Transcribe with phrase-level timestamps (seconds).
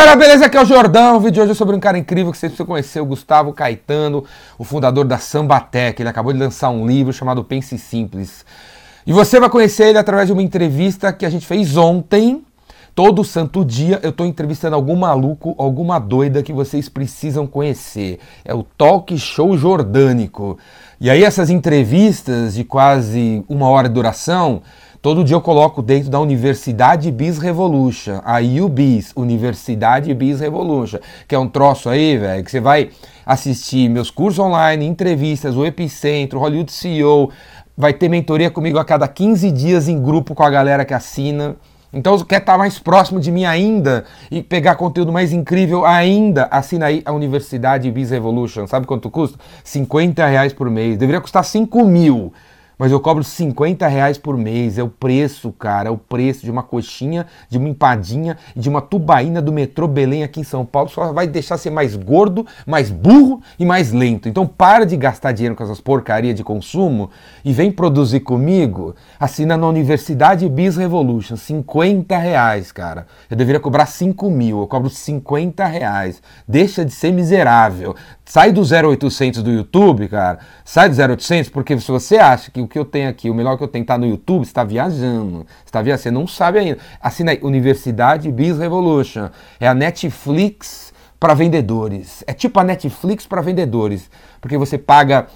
[0.00, 0.46] galera, beleza?
[0.46, 1.16] Aqui é o Jordão.
[1.16, 3.52] O vídeo de hoje é sobre um cara incrível que vocês precisam conhecer, o Gustavo
[3.52, 4.24] Caetano,
[4.56, 6.00] o fundador da Sambatec.
[6.00, 8.46] Ele acabou de lançar um livro chamado Pense Simples.
[9.06, 12.42] E você vai conhecer ele através de uma entrevista que a gente fez ontem.
[12.94, 18.20] Todo santo dia eu estou entrevistando algum maluco, alguma doida que vocês precisam conhecer.
[18.42, 20.58] É o Talk Show Jordânico.
[20.98, 24.62] E aí essas entrevistas de quase uma hora de duração
[25.02, 31.34] Todo dia eu coloco dentro da Universidade Biz Revolution, a UBIS, Universidade Biz Revolution, que
[31.34, 32.90] é um troço aí, velho, que você vai
[33.24, 37.30] assistir meus cursos online, entrevistas, o Epicentro, Hollywood CEO,
[37.74, 41.56] vai ter mentoria comigo a cada 15 dias em grupo com a galera que assina.
[41.90, 46.84] Então, quer estar mais próximo de mim ainda e pegar conteúdo mais incrível ainda, assina
[46.84, 48.66] aí a Universidade Biz Revolution.
[48.66, 49.38] Sabe quanto custa?
[49.64, 50.98] 50 reais por mês.
[50.98, 52.34] Deveria custar 5 mil
[52.80, 54.78] mas eu cobro 50 reais por mês.
[54.78, 55.90] É o preço, cara.
[55.90, 60.22] É o preço de uma coxinha, de uma empadinha de uma tubaína do metrô Belém
[60.22, 60.88] aqui em São Paulo.
[60.88, 64.30] Só vai deixar ser mais gordo, mais burro e mais lento.
[64.30, 67.10] Então para de gastar dinheiro com essas porcarias de consumo
[67.44, 68.94] e vem produzir comigo.
[69.18, 71.36] Assina na Universidade Biz Revolution.
[71.36, 73.06] 50 reais, cara.
[73.30, 74.58] Eu deveria cobrar 5 mil.
[74.58, 76.22] Eu cobro 50 reais.
[76.48, 77.94] Deixa de ser miserável.
[78.30, 80.38] Sai do 0800 do YouTube, cara.
[80.64, 83.58] Sai do 0800 porque se você acha que o que eu tenho aqui, o melhor
[83.58, 85.38] que eu tenho tá no YouTube, você está viajando.
[85.38, 86.78] Você está viajando, você não sabe ainda.
[87.02, 89.30] Assina aí, Universidade Biz Revolution.
[89.58, 92.22] É a Netflix para vendedores.
[92.24, 94.08] É tipo a Netflix para vendedores.
[94.40, 95.26] Porque você paga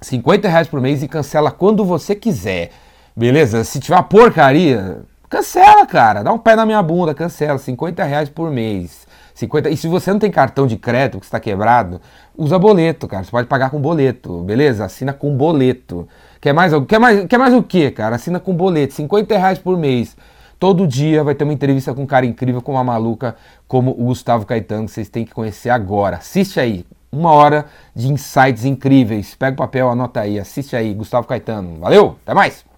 [0.00, 2.70] 50 reais por mês e cancela quando você quiser.
[3.16, 3.64] Beleza?
[3.64, 6.22] Se tiver uma porcaria, cancela, cara.
[6.22, 7.58] Dá um pé na minha bunda, cancela.
[7.58, 9.10] 50 reais por mês.
[9.34, 9.70] 50.
[9.70, 12.00] E se você não tem cartão de crédito, que está quebrado,
[12.36, 13.24] usa boleto, cara.
[13.24, 14.84] Você pode pagar com boleto, beleza?
[14.84, 16.08] Assina com boleto.
[16.40, 18.16] Quer mais, quer mais, quer mais o quê, cara?
[18.16, 20.16] Assina com boleto, 50 reais por mês.
[20.58, 23.34] Todo dia vai ter uma entrevista com um cara incrível, com uma maluca
[23.66, 26.18] como o Gustavo Caetano, que vocês têm que conhecer agora.
[26.18, 26.86] Assiste aí.
[27.10, 29.34] Uma hora de insights incríveis.
[29.34, 30.38] Pega o papel, anota aí.
[30.38, 31.80] Assiste aí, Gustavo Caetano.
[31.80, 32.71] Valeu, até mais!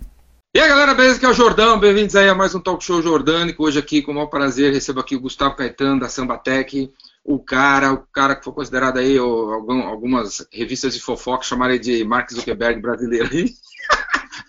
[0.56, 1.16] E aí galera, beleza?
[1.16, 3.64] Aqui é o Jordão, bem-vindos aí a mais um Talk Show Jordânico.
[3.64, 6.92] Hoje aqui, com o maior prazer, recebo aqui o Gustavo Caetano da Sambatec,
[7.24, 12.04] o cara, o cara que foi considerado aí, algum, algumas revistas de fofoca chamaram de
[12.04, 13.52] Mark Zuckerberg brasileiro aí.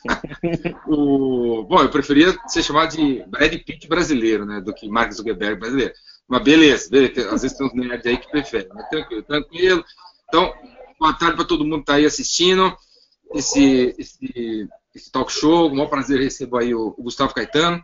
[0.86, 5.60] o, bom, eu preferia ser chamado de Brad Pitt brasileiro, né, do que Mark Zuckerberg
[5.60, 5.94] brasileiro.
[6.28, 9.86] Mas beleza, beleza às vezes tem uns nerds aí que preferem, mas tranquilo, tranquilo.
[10.28, 10.54] Então,
[11.00, 12.78] boa tarde para todo mundo que está aí assistindo
[13.34, 15.68] esse, esse esse talk show.
[15.68, 17.84] O maior prazer recebo aí o, o Gustavo Caetano.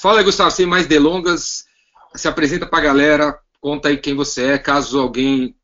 [0.00, 1.64] Fala aí, Gustavo, sem mais delongas,
[2.14, 5.56] se apresenta para a galera, conta aí quem você é, caso alguém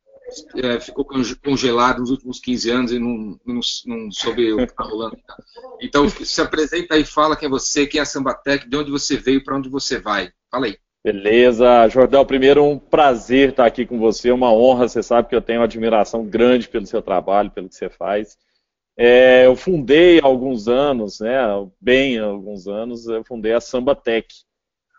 [0.56, 1.06] é, ficou
[1.44, 5.19] congelado nos últimos 15 anos e não, não, não soube o que está rolando.
[5.81, 9.16] Então, se apresenta aí, fala quem é você, quem é a Sambatec, de onde você
[9.16, 10.31] veio, para onde você vai.
[10.50, 10.78] Fala aí.
[11.04, 15.43] Beleza, Jordão, primeiro um prazer estar aqui com você, uma honra, você sabe que eu
[15.43, 18.38] tenho uma admiração grande pelo seu trabalho, pelo que você faz.
[18.97, 21.37] É, eu fundei há alguns anos, né,
[21.81, 24.27] bem há alguns anos, eu fundei a Samba Tech,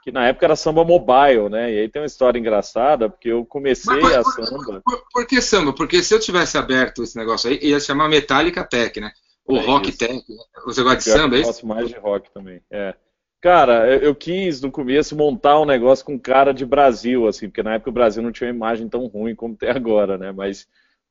[0.06, 1.74] que na época era samba mobile, né?
[1.74, 4.82] E aí tem uma história engraçada, porque eu comecei mas, mas, a samba.
[4.86, 5.74] Por, por, que samba?
[5.74, 9.12] Porque se eu tivesse aberto esse negócio aí, ia chamar Metallica Tech, né?
[9.44, 9.98] Ou é Rock isso.
[9.98, 10.14] Tech.
[10.14, 10.36] Né?
[10.66, 11.50] Você gosta de samba, é isso?
[11.50, 12.62] Eu gosto mais de rock também.
[12.70, 12.94] É.
[13.42, 17.64] Cara, eu, eu, quis no começo montar um negócio com cara de Brasil, assim, porque
[17.64, 20.32] na época o Brasil não tinha uma imagem tão ruim como tem agora, né?
[20.32, 20.68] Mas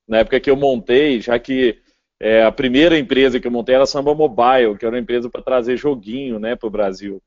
[0.07, 1.79] na época que eu montei, já que
[2.19, 5.29] é, a primeira empresa que eu montei era a Samba Mobile, que era uma empresa
[5.29, 7.21] para trazer joguinho né, para o Brasil,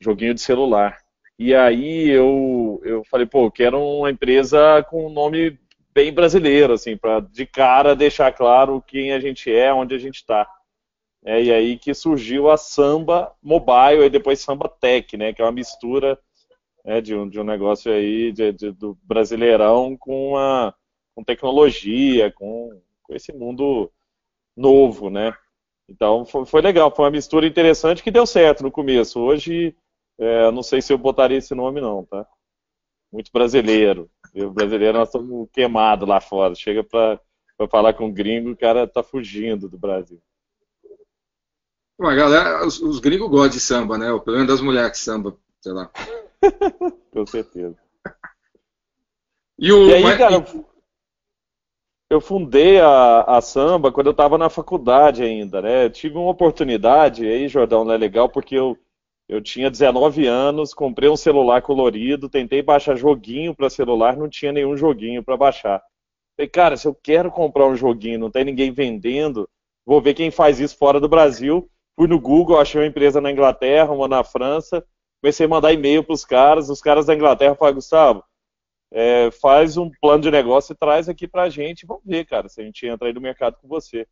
[0.00, 0.98] joguinho de celular.
[1.38, 5.58] E aí eu, eu falei, pô, quero uma empresa com um nome
[5.92, 10.16] bem brasileiro, assim, para de cara deixar claro quem a gente é, onde a gente
[10.16, 10.46] está.
[11.24, 15.44] É, e aí que surgiu a Samba Mobile e depois Samba Tech, né, que é
[15.44, 16.18] uma mistura
[16.84, 20.74] né, de, um, de um negócio aí de, de, do brasileirão com, uma,
[21.14, 22.70] com tecnologia, com,
[23.02, 23.90] com esse mundo
[24.56, 25.36] novo, né?
[25.88, 29.20] Então foi, foi, legal, foi uma mistura interessante que deu certo no começo.
[29.20, 29.76] Hoje,
[30.18, 32.26] é, não sei se eu botaria esse nome não, tá?
[33.12, 34.10] Muito brasileiro.
[34.34, 36.54] O brasileiro nós estamos queimados lá fora.
[36.54, 37.20] Chega para
[37.70, 40.20] falar com gringo, o cara tá fugindo do Brasil.
[41.98, 44.12] Bom, a galera, os, os gringos gostam de samba, né?
[44.12, 45.90] O problema das mulheres que samba, sei lá.
[47.10, 47.76] com certeza.
[49.58, 50.44] E, o, e aí, mas, cara,
[52.08, 55.88] eu fundei a, a samba quando eu estava na faculdade ainda, né?
[55.90, 58.78] tive uma oportunidade, aí, Jordão, não é legal, porque eu,
[59.28, 64.52] eu tinha 19 anos, comprei um celular colorido, tentei baixar joguinho para celular, não tinha
[64.52, 65.82] nenhum joguinho para baixar.
[66.36, 69.48] Falei, cara, se eu quero comprar um joguinho, não tem ninguém vendendo,
[69.84, 71.68] vou ver quem faz isso fora do Brasil.
[71.98, 74.84] Fui no Google, achei uma empresa na Inglaterra, uma na França,
[75.20, 78.22] comecei a mandar e-mail para os caras, os caras da Inglaterra falaram, Gustavo,
[78.96, 82.48] é, faz um plano de negócio e traz aqui para a gente, vamos ver, cara,
[82.48, 84.06] se a gente entra aí no mercado com você.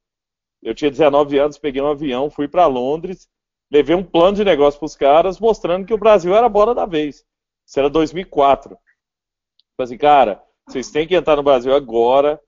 [0.63, 3.27] Eu tinha 19 anos, peguei um avião, fui para Londres,
[3.73, 6.75] levei um plano de negócio para os caras, mostrando que o Brasil era a bola
[6.75, 7.25] da vez.
[7.67, 8.77] Isso era 2004.
[8.77, 8.79] Falei
[9.79, 12.39] assim, cara, vocês têm que entrar no Brasil agora,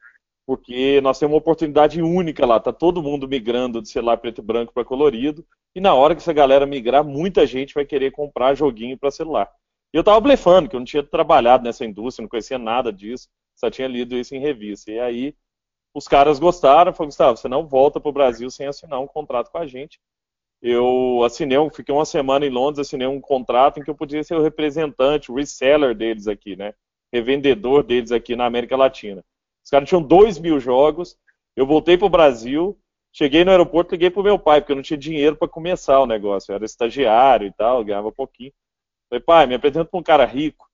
[0.47, 2.61] porque nós temos uma oportunidade única lá.
[2.61, 5.43] Tá todo mundo migrando de celular preto e branco para colorido,
[5.75, 9.51] e na hora que essa galera migrar, muita gente vai querer comprar joguinho para celular.
[9.93, 13.29] E eu tava blefando, que eu não tinha trabalhado nessa indústria, não conhecia nada disso,
[13.55, 14.91] só tinha lido isso em revista.
[14.91, 15.35] E aí
[15.95, 19.51] os caras gostaram, falaram, Gustavo, você não volta para o Brasil sem assinar um contrato
[19.51, 19.99] com a gente.
[20.61, 24.35] Eu assinei, fiquei uma semana em Londres, assinei um contrato em que eu podia ser
[24.35, 26.75] o representante, o reseller deles aqui, né?
[27.13, 29.25] Revendedor deles aqui na América Latina.
[29.65, 31.17] Os caras tinham dois mil jogos.
[31.55, 32.79] Eu voltei para o Brasil,
[33.13, 36.01] cheguei no aeroporto, liguei para o meu pai, porque eu não tinha dinheiro para começar
[36.01, 36.53] o negócio.
[36.53, 38.53] Eu era estagiário e tal, ganhava pouquinho.
[39.09, 40.67] Falei, pai, me apresenta para um cara rico.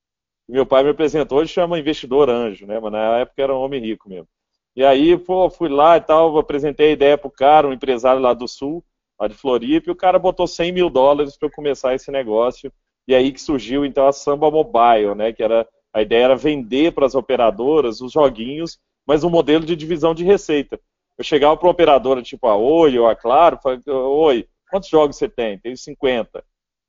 [0.49, 2.81] E meu pai me apresentou, hoje chama investidor anjo, né?
[2.81, 4.29] Mas na época era um homem rico mesmo.
[4.75, 8.32] E aí, pô, fui lá e tal, apresentei a ideia pro cara, um empresário lá
[8.34, 8.82] do Sul,
[9.20, 12.73] lá de Floripa, e o cara botou 100 mil dólares para eu começar esse negócio.
[13.06, 15.32] E aí que surgiu, então, a Samba Mobile, né?
[15.32, 19.76] Que era a ideia era vender para as operadoras os joguinhos, mas um modelo de
[19.76, 20.81] divisão de receita.
[21.19, 25.17] Eu chegava para uma operadora tipo a Oi ou a Claro, falei, Oi, quantos jogos
[25.17, 25.58] você tem?
[25.58, 26.43] Tenho 50.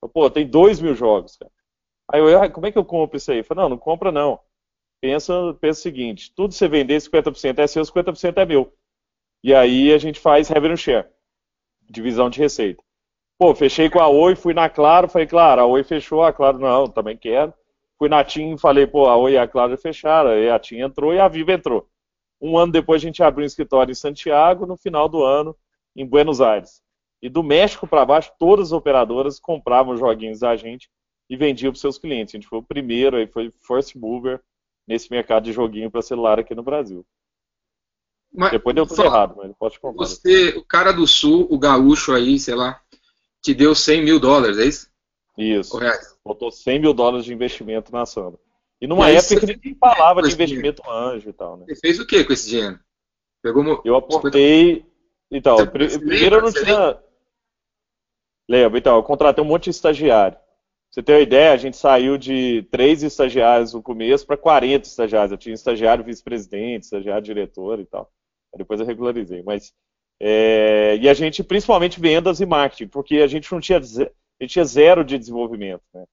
[0.10, 1.52] Pô, tem 2 mil jogos, cara.
[2.12, 3.40] Aí eu, ah, como é que eu compro isso aí?
[3.40, 4.40] Eu falei, não, não compra não.
[5.02, 8.74] Pensa, pensa o seguinte, tudo você vender, 50% é seu, 50% é meu.
[9.44, 11.08] E aí a gente faz revenue share,
[11.90, 12.84] divisão de receita.
[13.38, 16.60] Pô, fechei com a Oi, fui na Claro, falei, claro, a Oi fechou, a Claro
[16.60, 17.54] não, também quero.
[17.98, 21.14] Fui na TIM falei, pô, a Oi e a Claro fecharam, e a TIM entrou
[21.14, 21.90] e a Viva entrou.
[22.40, 25.56] Um ano depois a gente abriu um escritório em Santiago, no final do ano,
[25.96, 26.83] em Buenos Aires.
[27.24, 30.90] E do México para baixo, todas as operadoras compravam joguinhos da gente
[31.30, 32.36] e vendiam para seus clientes.
[32.36, 34.42] A gente foi o primeiro, aí foi first mover
[34.86, 37.06] nesse mercado de joguinho para celular aqui no Brasil.
[38.30, 40.06] Mas, Depois deu tudo fala, errado, mas pode comprar.
[40.06, 42.82] Você, o cara do sul, o gaúcho aí, sei lá,
[43.42, 44.92] te deu 100 mil dólares, é isso?
[45.38, 45.80] Isso.
[46.26, 48.38] Botou 100 mil dólares de investimento na Samba.
[48.82, 51.08] E numa e época que ninguém falava de investimento dinheiro?
[51.16, 51.66] anjo e tal, né?
[51.70, 52.78] Você fez o que com esse dinheiro?
[53.42, 54.86] Pegou Eu aportei.
[55.32, 56.66] Então, Você primeiro eu não tinha.
[56.66, 57.13] Lembra?
[58.50, 60.38] Então, eu contratei um monte de estagiário.
[60.38, 60.44] Pra
[60.92, 65.32] você ter uma ideia, a gente saiu de três estagiários no começo para 40 estagiários.
[65.32, 68.12] Eu tinha estagiário vice-presidente, estagiário diretor e tal.
[68.56, 69.42] Depois eu regularizei.
[69.44, 69.74] Mas,
[70.20, 70.98] é...
[70.98, 73.80] E a gente, principalmente vendas e marketing, porque a gente não tinha
[74.44, 75.84] gente tinha zero de desenvolvimento.
[75.94, 76.06] Né?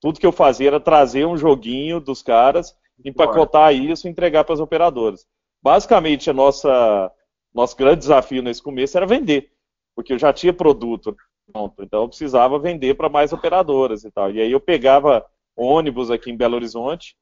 [0.00, 4.54] Tudo que eu fazia era trazer um joguinho dos caras, empacotar isso e entregar para
[4.54, 5.26] as operadoras.
[5.62, 7.12] Basicamente, a nossa
[7.52, 9.50] nosso grande desafio nesse começo era vender,
[9.94, 11.16] porque eu já tinha produto
[11.50, 14.30] pronto, então eu precisava vender para mais operadoras e tal.
[14.30, 15.24] E aí eu pegava
[15.56, 17.16] ônibus aqui em Belo Horizonte,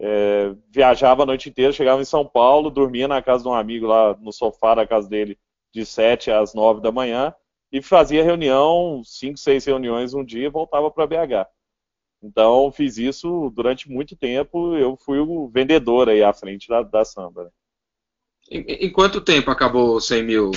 [0.00, 3.86] é, viajava a noite inteira, chegava em São Paulo, dormia na casa de um amigo
[3.86, 5.38] lá no sofá da casa dele
[5.72, 7.34] de 7 às 9 da manhã,
[7.72, 11.48] e fazia reunião, cinco, seis reuniões um dia e voltava para BH.
[12.22, 14.76] Então, fiz isso durante muito tempo.
[14.76, 17.44] Eu fui o vendedor aí à frente da, da Samba.
[17.44, 17.50] Né?
[18.50, 20.50] Em, em, quanto tempo acabou 100 mil?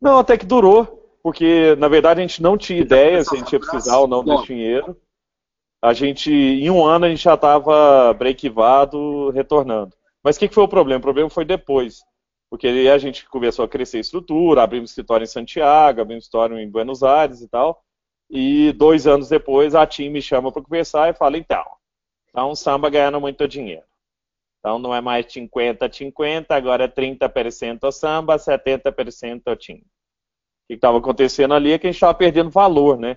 [0.00, 3.50] Não, até que durou, porque na verdade a gente não tinha ideia se a gente
[3.50, 4.94] ia precisar ou não desse dinheiro.
[5.82, 9.96] A gente, em um ano, a gente já estava breakivado, retornando.
[10.22, 10.98] Mas o que, que foi o problema?
[10.98, 12.02] O problema foi depois.
[12.50, 16.58] Porque aí a gente começou a crescer a estrutura, abrimos escritório em Santiago, abrimos escritório
[16.58, 17.82] em Buenos Aires e tal.
[18.30, 21.64] E dois anos depois a TIM me chama para conversar e fala, então,
[22.34, 23.84] tá um samba ganhando muito dinheiro.
[24.60, 29.82] Então não é mais 50-50, agora é 30% o samba, 70% o TIM.
[30.66, 33.16] Que estava acontecendo ali é que a gente estava perdendo valor, né?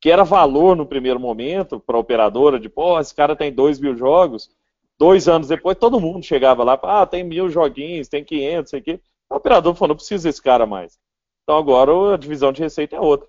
[0.00, 3.80] Que era valor no primeiro momento para a operadora, de, pô, esse cara tem 2
[3.80, 4.50] mil jogos,
[4.98, 8.82] Dois anos depois, todo mundo chegava lá, ah, tem mil joguinhos, tem 500, sei o
[8.82, 9.00] quê.
[9.28, 10.98] O operador falou, não precisa desse cara mais.
[11.42, 13.28] Então agora a divisão de receita é outra.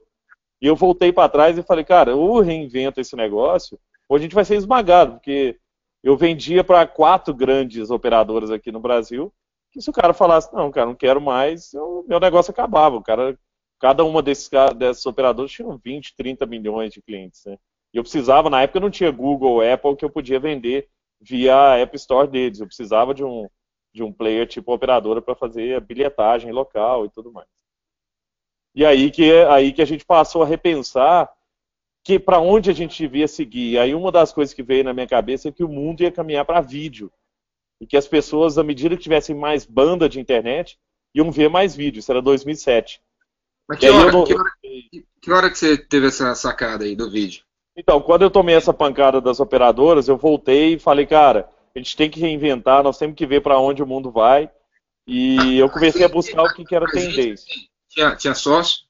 [0.62, 4.36] E eu voltei para trás e falei, cara, eu reinvento esse negócio, hoje a gente
[4.36, 5.58] vai ser esmagado, porque
[6.04, 9.34] eu vendia para quatro grandes operadoras aqui no Brasil,
[9.72, 12.96] que se o cara falasse, não, cara, não quero mais, eu, meu negócio acabava.
[12.96, 13.38] O cara,
[13.80, 17.44] cada uma desses, desses operadores tinha 20, 30 milhões de clientes.
[17.46, 17.58] Né?
[17.94, 20.90] E eu precisava, na época não tinha Google, Apple, que eu podia vender
[21.20, 22.60] via a App Store deles.
[22.60, 23.48] Eu precisava de um,
[23.94, 27.48] de um player tipo operadora para fazer a bilhetagem local e tudo mais.
[28.76, 31.32] E aí que, aí que a gente passou a repensar
[32.04, 33.80] que para onde a gente devia seguir.
[33.80, 36.46] Aí uma das coisas que veio na minha cabeça é que o mundo ia caminhar
[36.46, 37.12] para vídeo.
[37.82, 40.78] E que as pessoas, à medida que tivessem mais banda de internet,
[41.16, 42.04] iam ver mais vídeos.
[42.04, 43.02] Isso era 2007.
[43.68, 44.24] Mas que hora, não...
[44.24, 44.52] que, hora,
[45.22, 47.44] que hora que você teve essa sacada aí do vídeo?
[47.76, 51.98] Então, quando eu tomei essa pancada das operadoras, eu voltei e falei, cara, a gente
[51.98, 54.50] tem que reinventar, nós temos que ver para onde o mundo vai.
[55.08, 57.46] E eu comecei a buscar o que, que era tendência.
[57.90, 58.86] Tinha, tinha sócio?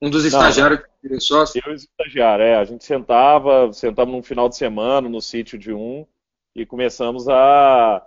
[0.00, 1.60] Um dos estagiários que virou sócio?
[1.64, 2.56] Eu e o estagiário, é.
[2.56, 6.06] A gente sentava, sentamos num final de semana no sítio de um
[6.54, 8.06] e começamos a,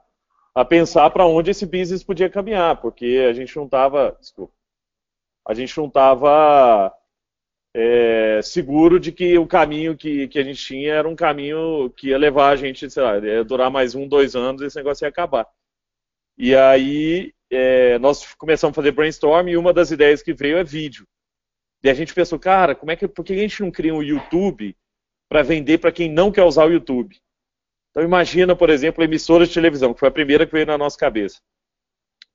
[0.56, 4.54] a pensar para onde esse business podia caminhar, porque a gente não estava, desculpa,
[5.46, 6.94] a gente não estava
[7.76, 12.10] é, seguro de que o caminho que, que a gente tinha era um caminho que
[12.10, 15.06] ia levar a gente, sei lá, ia durar mais um, dois anos e esse negócio
[15.06, 15.48] ia acabar.
[16.38, 20.64] E aí é, nós começamos a fazer brainstorm e uma das ideias que veio é
[20.64, 21.08] vídeo.
[21.84, 24.02] E a gente pensou, cara, como é que, por que a gente não cria um
[24.02, 24.76] YouTube
[25.30, 27.20] para vender para quem não quer usar o YouTube?
[27.92, 30.98] Então imagina, por exemplo, emissoras de televisão, que foi a primeira que veio na nossa
[30.98, 31.42] cabeça.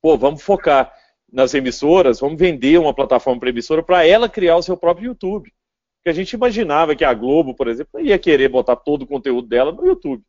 [0.00, 0.92] Pô, vamos focar
[1.30, 5.52] nas emissoras, vamos vender uma plataforma para emissora para ela criar o seu próprio YouTube.
[5.98, 9.46] Porque a gente imaginava que a Globo, por exemplo, ia querer botar todo o conteúdo
[9.46, 10.22] dela no YouTube.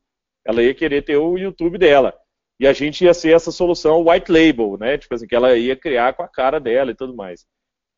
[0.46, 2.13] Ela ia querer ter o YouTube dela.
[2.60, 4.98] E a gente ia ser essa solução white label, né?
[4.98, 7.46] Tipo assim, que ela ia criar com a cara dela e tudo mais.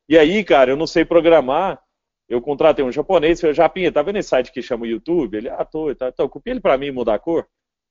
[0.07, 1.81] E aí, cara, eu não sei programar.
[2.29, 5.35] Eu contratei um japonês, falei, Japinha, tá vendo esse site que chama YouTube?
[5.35, 7.47] Ele, ah, tô, tá, então, copia ele para mim mudar a cor.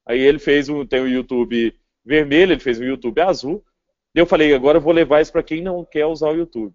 [0.06, 1.74] Aí ele fez um, tem o um YouTube
[2.04, 3.64] vermelho, ele fez um YouTube azul.
[4.14, 6.74] Eu falei, agora eu vou levar isso para quem não quer usar o YouTube.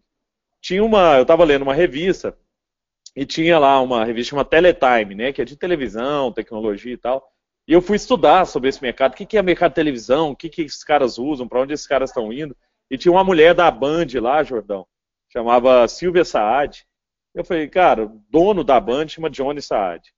[0.61, 2.37] Tinha uma, eu estava lendo uma revista
[3.15, 7.25] e tinha lá uma revista chamada Teletime, né, que é de televisão, tecnologia e tal.
[7.67, 10.35] E eu fui estudar sobre esse mercado, o que, que é mercado de televisão, o
[10.35, 12.55] que, que esses caras usam, para onde esses caras estão indo.
[12.89, 14.85] E tinha uma mulher da Band lá, Jordão,
[15.29, 16.85] chamava Silvia Saad.
[17.33, 20.13] Eu falei, cara, dono da Band chama Johnny Saad.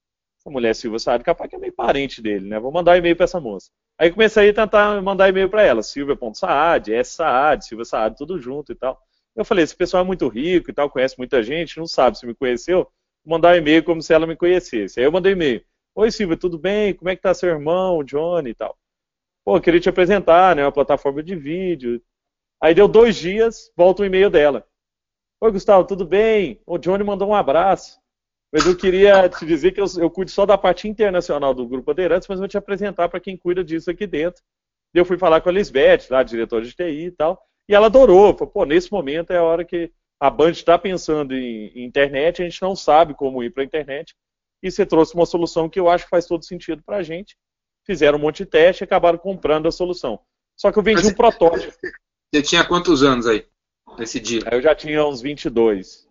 [0.47, 2.57] Essa mulher Silvia Saad, capaz que é meio parente dele, né?
[2.57, 3.69] Vou mandar um e-mail para essa moça.
[3.97, 8.71] Aí comecei a tentar mandar e-mail para ela, silvia.saad, S Saad, Silvia Saad, tudo junto
[8.71, 8.97] e tal.
[9.35, 12.25] Eu falei, esse pessoal é muito rico e tal, conhece muita gente, não sabe se
[12.25, 12.87] me conheceu,
[13.25, 15.01] vou mandar um e-mail como se ela me conhecesse.
[15.01, 15.65] Aí eu mandei um e-mail.
[15.93, 16.93] Oi Silvia, tudo bem?
[16.93, 18.77] Como é que tá seu irmão, o Johnny e tal?
[19.43, 22.01] Pô, queria te apresentar, né, uma plataforma de vídeo.
[22.61, 24.65] Aí deu dois dias, volta o um e-mail dela.
[25.41, 26.61] Oi Gustavo, tudo bem?
[26.65, 27.99] O Johnny mandou um abraço.
[28.57, 31.91] Mas eu queria te dizer que eu, eu cuido só da parte internacional do Grupo
[31.91, 34.41] Adeirantes, mas vou te apresentar para quem cuida disso aqui dentro.
[34.95, 38.35] Eu fui falar com a Lisbeth, lá, diretora de TI e tal, e ela adorou.
[38.35, 42.41] Falou, pô, nesse momento é a hora que a Band está pensando em, em, internet,
[42.41, 44.15] a gente não sabe como ir para a internet,
[44.63, 47.37] e você trouxe uma solução que eu acho que faz todo sentido para a gente.
[47.85, 50.19] Fizeram um monte de teste e acabaram comprando a solução.
[50.59, 51.71] Só que eu vendi um protótipo.
[52.33, 53.45] Você tinha quantos anos aí,
[53.99, 54.41] nesse dia?
[54.51, 56.06] Eu já tinha uns 22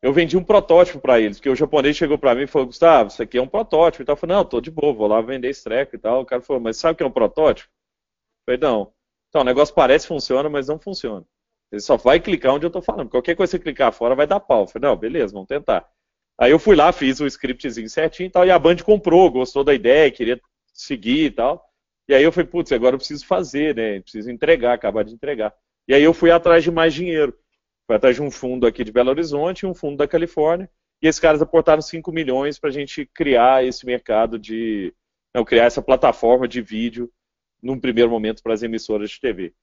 [0.00, 3.08] eu vendi um protótipo para eles, porque o japonês chegou para mim e falou, Gustavo,
[3.08, 4.02] isso aqui é um protótipo.
[4.02, 4.08] E.
[4.08, 6.22] Eu falei, não, tô de boa, vou lá vender esse treco e tal.
[6.22, 7.68] O cara falou, mas sabe o que é um protótipo?
[8.46, 8.92] Eu falei, não.
[9.28, 11.26] Então, o negócio parece funciona, mas não funciona.
[11.70, 13.10] Ele só vai clicar onde eu tô falando.
[13.10, 14.62] Qualquer coisa que você clicar fora vai dar pau.
[14.62, 15.88] Eu falei, não, beleza, vamos tentar.
[16.38, 19.64] Aí eu fui lá, fiz o scriptzinho certinho e tal, e a Band comprou, gostou
[19.64, 20.40] da ideia, queria
[20.72, 21.68] seguir e tal.
[22.08, 24.00] E aí eu falei, putz, agora eu preciso fazer, né?
[24.00, 25.52] Preciso entregar, acabar de entregar.
[25.86, 27.36] E aí eu fui atrás de mais dinheiro.
[27.88, 30.70] Foi atrás de um fundo aqui de Belo Horizonte e um fundo da Califórnia.
[31.00, 34.92] E esses caras aportaram 5 milhões para a gente criar esse mercado de.
[35.34, 37.10] Não, criar essa plataforma de vídeo
[37.62, 39.54] num primeiro momento para as emissoras de TV.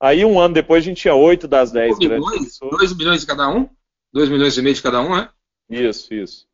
[0.00, 2.40] Aí um ano depois a gente tinha 8 das 10 grandes milhões?
[2.40, 2.78] emissoras.
[2.78, 3.68] 2 milhões de cada um?
[4.12, 5.30] 2 milhões e meio de cada um, né?
[5.70, 6.48] Isso, isso.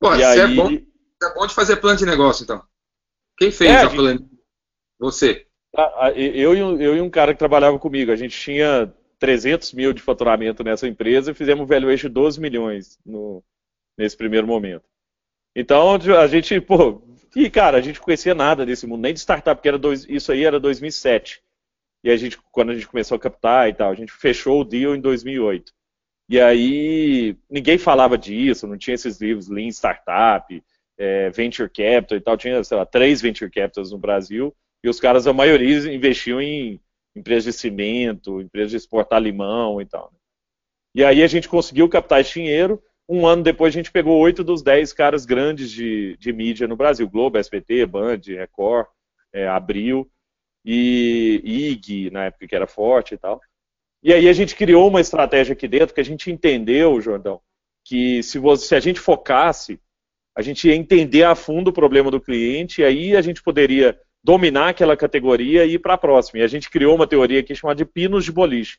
[0.00, 0.38] Pô, e aí...
[0.38, 2.62] é, bom, é bom de fazer plano de negócio, então.
[3.36, 4.24] Quem fez é, a gente...
[4.98, 5.46] Você.
[6.14, 9.92] Eu e, um, eu e um cara que trabalhava comigo, a gente tinha 300 mil
[9.92, 13.42] de faturamento nessa empresa e fizemos um valuation de 12 milhões no,
[13.96, 14.84] nesse primeiro momento.
[15.54, 17.02] Então, a gente, pô,
[17.34, 20.06] e cara, a gente não conhecia nada desse mundo, nem de startup, porque era dois,
[20.08, 21.42] isso aí era 2007.
[22.04, 24.64] E a gente, quando a gente começou a captar e tal, a gente fechou o
[24.64, 25.72] deal em 2008.
[26.28, 30.62] E aí, ninguém falava disso, não tinha esses livros Lean Startup,
[30.96, 35.00] é, Venture Capital e tal, tinha, sei lá, três Venture Capitals no Brasil, e os
[35.00, 36.80] caras, a maioria, investiam em
[37.18, 40.10] empresa de cimento, empresa de exportar limão e tal.
[40.12, 40.18] Né?
[40.94, 42.82] E aí a gente conseguiu captar esse dinheiro.
[43.08, 46.76] Um ano depois a gente pegou oito dos dez caras grandes de, de mídia no
[46.76, 48.86] Brasil: Globo, SBT, Band, Record,
[49.32, 50.10] é, Abril
[50.64, 53.40] e IG, na época que era forte e tal.
[54.02, 57.40] E aí a gente criou uma estratégia aqui dentro que a gente entendeu, Jordão,
[57.84, 59.80] que se, você, se a gente focasse,
[60.36, 63.98] a gente ia entender a fundo o problema do cliente e aí a gente poderia
[64.28, 66.40] dominar aquela categoria e ir para a próxima.
[66.40, 68.76] E a gente criou uma teoria aqui chamada de pinos de boliche,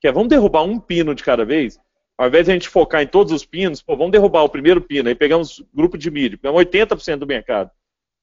[0.00, 1.78] que é vamos derrubar um pino de cada vez,
[2.18, 4.80] ao invés de a gente focar em todos os pinos, pô, vamos derrubar o primeiro
[4.80, 7.70] pino, aí pegamos grupo de mídia, pegamos 80% do mercado,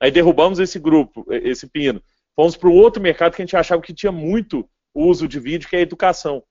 [0.01, 2.03] aí derrubamos esse grupo, esse pino,
[2.35, 5.69] fomos para o outro mercado que a gente achava que tinha muito uso de vídeo,
[5.69, 6.43] que é a educação.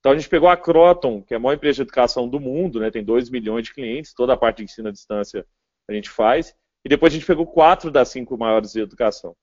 [0.00, 2.80] Então a gente pegou a Croton, que é a maior empresa de educação do mundo,
[2.80, 5.46] né, tem 2 milhões de clientes, toda a parte de ensino à distância
[5.88, 6.52] a gente faz,
[6.84, 9.36] e depois a gente pegou quatro das cinco maiores de educação.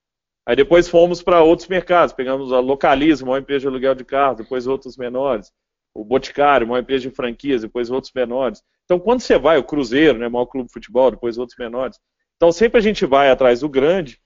[0.49, 4.37] Aí depois fomos para outros mercados, pegamos a Localiza, maior empresa de aluguel de carro,
[4.37, 5.51] depois outros menores,
[5.93, 8.59] o Boticário, maior empresa de franquias, depois outros menores.
[8.83, 11.99] Então quando você vai, o Cruzeiro, né, maior clube de futebol, depois outros menores.
[12.35, 14.19] Então sempre a gente vai atrás do grande,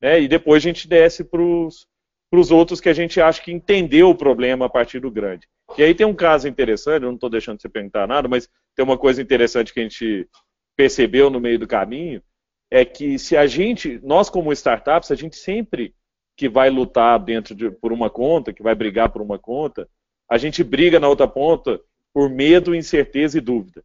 [0.00, 4.08] né, e depois a gente desce para os outros que a gente acha que entendeu
[4.08, 5.46] o problema a partir do grande.
[5.76, 8.48] E aí tem um caso interessante, eu não estou deixando de você perguntar nada, mas
[8.74, 10.26] tem uma coisa interessante que a gente
[10.74, 12.22] percebeu no meio do caminho,
[12.70, 15.94] é que se a gente, nós como startups, a gente sempre
[16.36, 19.88] que vai lutar dentro de, por uma conta, que vai brigar por uma conta,
[20.28, 21.80] a gente briga na outra ponta
[22.12, 23.82] por medo, incerteza e dúvida.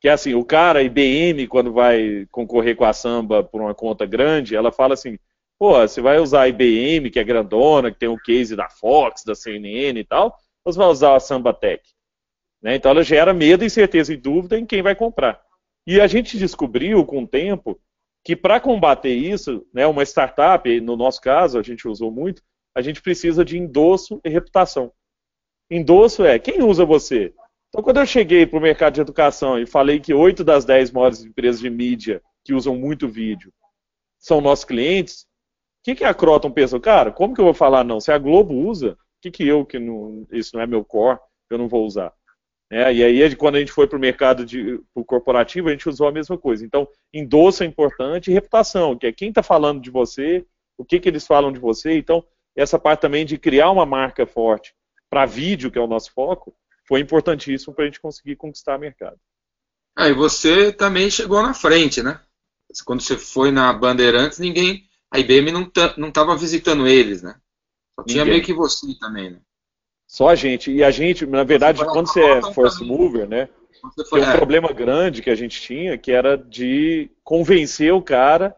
[0.00, 4.04] Que é assim, o cara, IBM, quando vai concorrer com a Samba por uma conta
[4.04, 5.18] grande, ela fala assim,
[5.58, 9.22] pô, você vai usar a IBM, que é grandona, que tem o case da Fox,
[9.24, 11.82] da CNN e tal, ou você vai usar a Samba Tech?
[12.60, 12.74] Né?
[12.76, 15.40] Então ela gera medo, incerteza e dúvida em quem vai comprar.
[15.86, 17.78] E a gente descobriu com o tempo
[18.24, 22.42] que para combater isso, né, uma startup, no nosso caso, a gente usou muito,
[22.74, 24.90] a gente precisa de endosso e reputação.
[25.70, 27.34] Endosso é quem usa você.
[27.68, 30.90] Então, quando eu cheguei para o mercado de educação e falei que 8 das 10
[30.92, 33.52] maiores empresas de mídia que usam muito vídeo
[34.18, 35.26] são nossos clientes, o
[35.84, 36.80] que, que a Croton pensou?
[36.80, 38.00] Cara, como que eu vou falar não?
[38.00, 41.18] Se a Globo usa, o que, que eu, que não, isso não é meu core,
[41.50, 42.12] eu não vou usar?
[42.74, 45.88] É, e aí, quando a gente foi para o mercado de, pro corporativo, a gente
[45.88, 46.66] usou a mesma coisa.
[46.66, 50.44] Então, endosso é importante e reputação, que é quem está falando de você,
[50.76, 51.96] o que, que eles falam de você.
[51.96, 52.26] Então,
[52.56, 54.74] essa parte também de criar uma marca forte
[55.08, 56.52] para vídeo, que é o nosso foco,
[56.88, 59.20] foi importantíssimo para a gente conseguir conquistar o mercado.
[59.96, 62.20] Ah, e você também chegou na frente, né?
[62.84, 64.88] Quando você foi na Bandeirantes, ninguém.
[65.12, 67.36] A IBM não estava visitando eles, né?
[67.94, 68.40] Só tinha ninguém.
[68.40, 69.40] meio que você também, né?
[70.14, 70.70] Só a gente.
[70.70, 73.48] E a gente, na verdade, quando você é first mover, né?
[74.12, 78.54] Tem um problema grande que a gente tinha, que era de convencer o cara,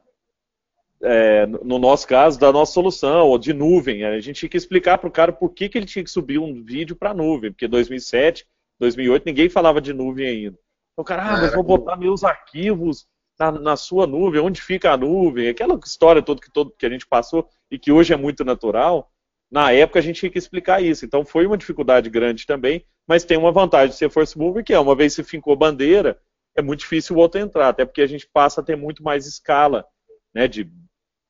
[1.03, 4.05] é, no nosso caso, da nossa solução, ou de nuvem.
[4.05, 6.39] A gente tinha que explicar para o cara por que, que ele tinha que subir
[6.39, 8.47] um vídeo para nuvem, porque 2007,
[8.79, 10.59] 2008, ninguém falava de nuvem ainda.
[10.93, 13.07] Então, o cara, ah, mas vou botar meus arquivos
[13.41, 15.49] na, na, sua nuvem, onde fica a nuvem?
[15.49, 19.11] Aquela história toda que, todo, que a gente passou e que hoje é muito natural
[19.57, 21.07] na época a gente tinha que explicar isso.
[21.07, 24.75] Então foi uma dificuldade grande também, mas tem uma vantagem de ser force mover, que
[24.75, 26.21] é uma vez que fincou bandeira,
[26.55, 29.27] é muito difícil o outro entrar, até porque a gente passa a ter muito mais
[29.27, 29.87] escala,
[30.35, 30.47] né?
[30.47, 30.71] De,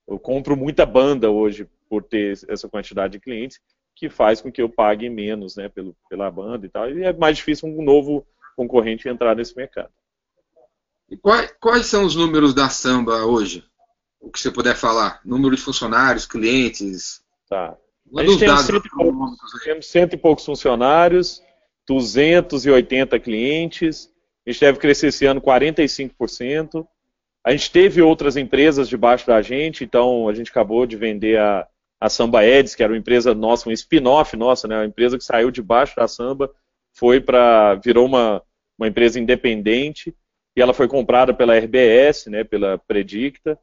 [0.09, 3.61] eu compro muita banda hoje por ter essa quantidade de clientes,
[3.95, 7.13] que faz com que eu pague menos, né, pelo, pela banda e tal, e é
[7.13, 9.93] mais difícil um novo concorrente entrar nesse mercado.
[11.09, 13.65] E quais, quais são os números da Samba hoje?
[14.21, 15.21] O que você puder falar?
[15.25, 17.23] Número de funcionários, clientes?
[17.49, 17.79] Tá.
[18.15, 21.43] A gente tem cento, poucos, temos cento e poucos funcionários,
[21.89, 24.11] 280 clientes,
[24.47, 26.87] a gente deve crescer esse ano 45%.
[27.45, 31.67] A gente teve outras empresas debaixo da gente, então a gente acabou de vender a,
[32.01, 35.25] a Samba Eds, que era uma empresa nossa, um spin-off nossa, né, uma empresa que
[35.25, 36.51] saiu debaixo da Samba,
[36.93, 38.43] foi para virou uma,
[38.79, 40.15] uma empresa independente
[40.57, 43.59] e ela foi comprada pela RBS, né, pela Predicta.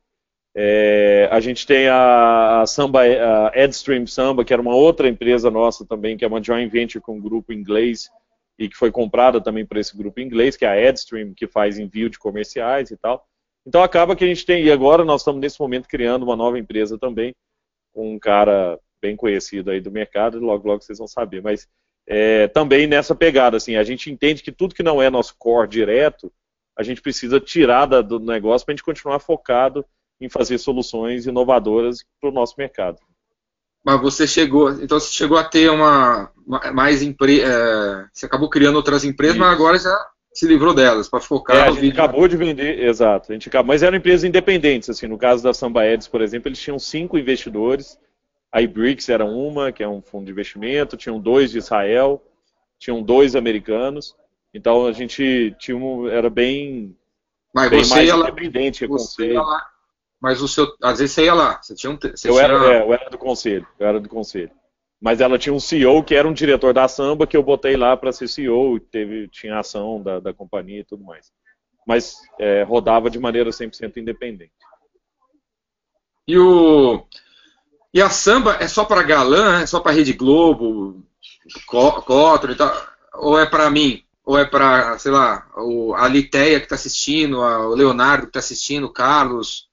[0.55, 5.49] É, a gente tem a, a Samba, a Edstream Samba, que era uma outra empresa
[5.49, 8.09] nossa também, que é uma joint venture com um grupo inglês
[8.57, 11.79] e que foi comprada também por esse grupo inglês, que é a Edstream, que faz
[11.79, 13.25] envio de comerciais e tal.
[13.65, 16.59] Então acaba que a gente tem, e agora nós estamos nesse momento criando uma nova
[16.59, 17.33] empresa também,
[17.91, 21.67] com um cara bem conhecido aí do mercado, logo logo vocês vão saber, mas
[22.05, 25.67] é, também nessa pegada, assim, a gente entende que tudo que não é nosso core
[25.67, 26.31] direto,
[26.77, 29.85] a gente precisa tirar da, do negócio para a gente continuar focado
[30.19, 32.97] em fazer soluções inovadoras para o nosso mercado.
[33.83, 36.31] Mas você chegou, então você chegou a ter uma,
[36.73, 39.43] mais empre, é, você acabou criando outras empresas, Isso.
[39.45, 42.01] mas agora já se livrou delas para focar é, a gente vídeo.
[42.01, 43.31] acabou de vender, exato.
[43.31, 45.05] A gente acabou, mas eram empresas independentes, assim.
[45.05, 47.99] No caso da Samba Eds, por exemplo, eles tinham cinco investidores.
[48.51, 50.97] A iBricks era uma, que é um fundo de investimento.
[50.97, 52.23] Tinham dois de Israel,
[52.79, 54.15] tinham dois americanos.
[54.53, 56.95] Então a gente tinha um, era bem,
[57.53, 58.87] mas bem mais independente.
[58.87, 59.65] Você ia lá,
[60.23, 60.73] mas o seu.
[60.81, 61.61] Às vezes você ia lá.
[61.61, 61.97] Você tinha um.
[61.97, 63.67] Você eu, era, é, eu era do conselho.
[63.77, 64.51] Eu era do conselho.
[65.01, 67.97] Mas ela tinha um CEO que era um diretor da samba que eu botei lá
[67.97, 71.29] para ser CEO, teve, tinha ação da, da companhia e tudo mais.
[71.85, 74.53] Mas é, rodava de maneira 100% independente.
[76.25, 77.05] E o.
[77.93, 81.05] E a samba é só para galã, é só para Rede Globo,
[81.67, 82.73] Cotro e tal?
[83.15, 84.05] Ou é para mim?
[84.23, 88.29] Ou é para, sei lá, o, a Litéia que está assistindo, a, o Leonardo que
[88.29, 89.67] está assistindo, o Carlos,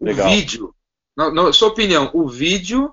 [0.00, 0.26] Legal.
[0.26, 0.74] O vídeo,
[1.16, 2.92] na, na, sua opinião, o vídeo,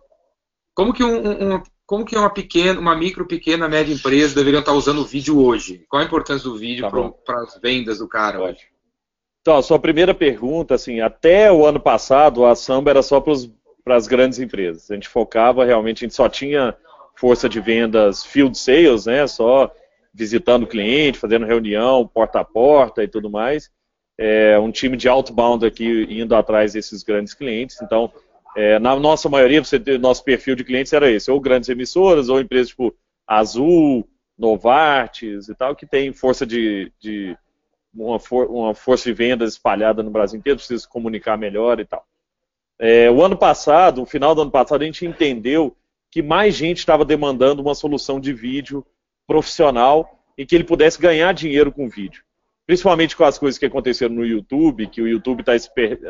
[0.73, 4.73] como que um, um, como que uma pequena, uma micro, pequena, média empresa deveriam estar
[4.73, 5.85] usando o vídeo hoje?
[5.87, 8.59] Qual a importância do vídeo tá para as vendas do cara hoje?
[9.41, 13.95] Então, a sua primeira pergunta, assim, até o ano passado a Samba era só para
[13.95, 14.91] as grandes empresas.
[14.91, 16.75] A gente focava realmente, a gente só tinha
[17.15, 19.25] força de vendas field sales, né?
[19.25, 19.73] Só
[20.13, 23.71] visitando o cliente, fazendo reunião, porta a porta e tudo mais.
[24.17, 27.81] É, um time de outbound aqui indo atrás desses grandes clientes.
[27.81, 28.11] Então,
[28.55, 32.39] é, na nossa maioria, você nosso perfil de clientes era esse, ou grandes emissoras, ou
[32.39, 32.95] empresas tipo
[33.27, 37.37] Azul, Novartis e tal, que tem força de, de
[37.93, 41.85] uma, for, uma, força de vendas espalhada no Brasil inteiro, precisa se comunicar melhor e
[41.85, 42.05] tal.
[42.79, 45.75] É, o ano passado, no final do ano passado, a gente entendeu
[46.11, 48.85] que mais gente estava demandando uma solução de vídeo
[49.25, 52.23] profissional em que ele pudesse ganhar dinheiro com vídeo.
[52.67, 55.53] Principalmente com as coisas que aconteceram no YouTube, que o YouTube está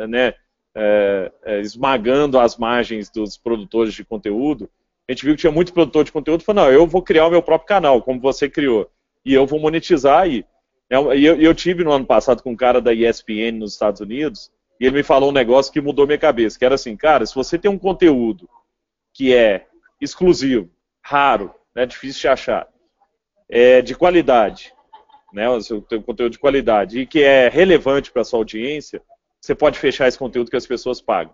[0.08, 0.34] né,
[0.76, 4.67] é, é, esmagando as margens dos produtores de conteúdo,
[5.08, 7.30] a gente viu que tinha muito produtor de conteúdo falou, não, eu vou criar o
[7.30, 8.89] meu próprio canal, como você criou,
[9.24, 10.43] e eu vou monetizar aí.
[10.89, 14.52] E eu, eu, tive no ano passado com um cara da ESPN nos Estados Unidos,
[14.80, 17.36] e ele me falou um negócio que mudou minha cabeça, que era assim, cara, se
[17.36, 18.50] você tem um conteúdo
[19.13, 19.67] que é
[20.02, 20.70] exclusivo,
[21.02, 22.67] raro, né, difícil de achar,
[23.48, 24.74] é de qualidade,
[25.33, 29.01] né, o seu conteúdo de qualidade, e que é relevante para sua audiência,
[29.39, 31.33] você pode fechar esse conteúdo que as pessoas pagam.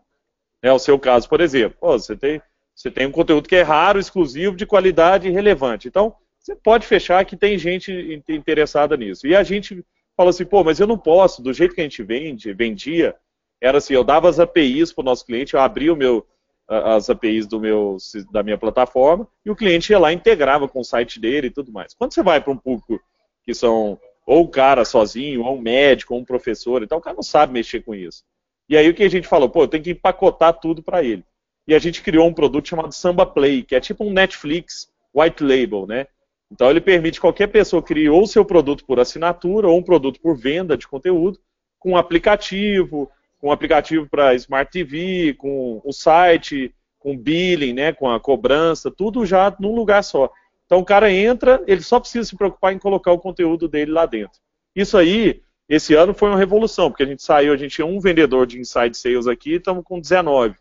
[0.62, 1.78] É o seu caso, por exemplo.
[1.80, 2.42] Pô, você, tem,
[2.76, 5.88] você tem um conteúdo que é raro, exclusivo, de qualidade e relevante.
[5.88, 9.26] Então, você pode fechar que tem gente interessada nisso.
[9.28, 9.84] E a gente
[10.16, 13.16] fala assim, pô, mas eu não posso, do jeito que a gente vende, vendia,
[13.62, 16.26] era assim, eu dava as APIs para o nosso cliente, eu abria o meu,
[16.68, 17.98] as APIs do meu,
[18.32, 21.72] da minha plataforma, e o cliente ia lá integrava com o site dele e tudo
[21.72, 21.94] mais.
[21.94, 23.00] Quando você vai para um público
[23.44, 27.02] que são ou o cara sozinho, ou um médico, ou um professor e tal, o
[27.02, 28.24] cara não sabe mexer com isso.
[28.70, 29.50] E aí o que a gente falou?
[29.50, 31.24] Pô, tem que empacotar tudo para ele.
[31.68, 35.44] E a gente criou um produto chamado Samba Play, que é tipo um Netflix white
[35.44, 36.08] label, né?
[36.52, 40.38] Então ele permite qualquer pessoa criar ou seu produto por assinatura ou um produto por
[40.38, 41.40] venda de conteúdo,
[41.80, 47.92] com um aplicativo, com um aplicativo para Smart TV, com o site, com billing, né,
[47.92, 50.32] com a cobrança, tudo já num lugar só.
[50.66, 54.06] Então o cara entra, ele só precisa se preocupar em colocar o conteúdo dele lá
[54.06, 54.40] dentro.
[54.76, 58.00] Isso aí, esse ano foi uma revolução, porque a gente saiu, a gente tinha um
[58.00, 60.56] vendedor de inside sales aqui, estamos com 19.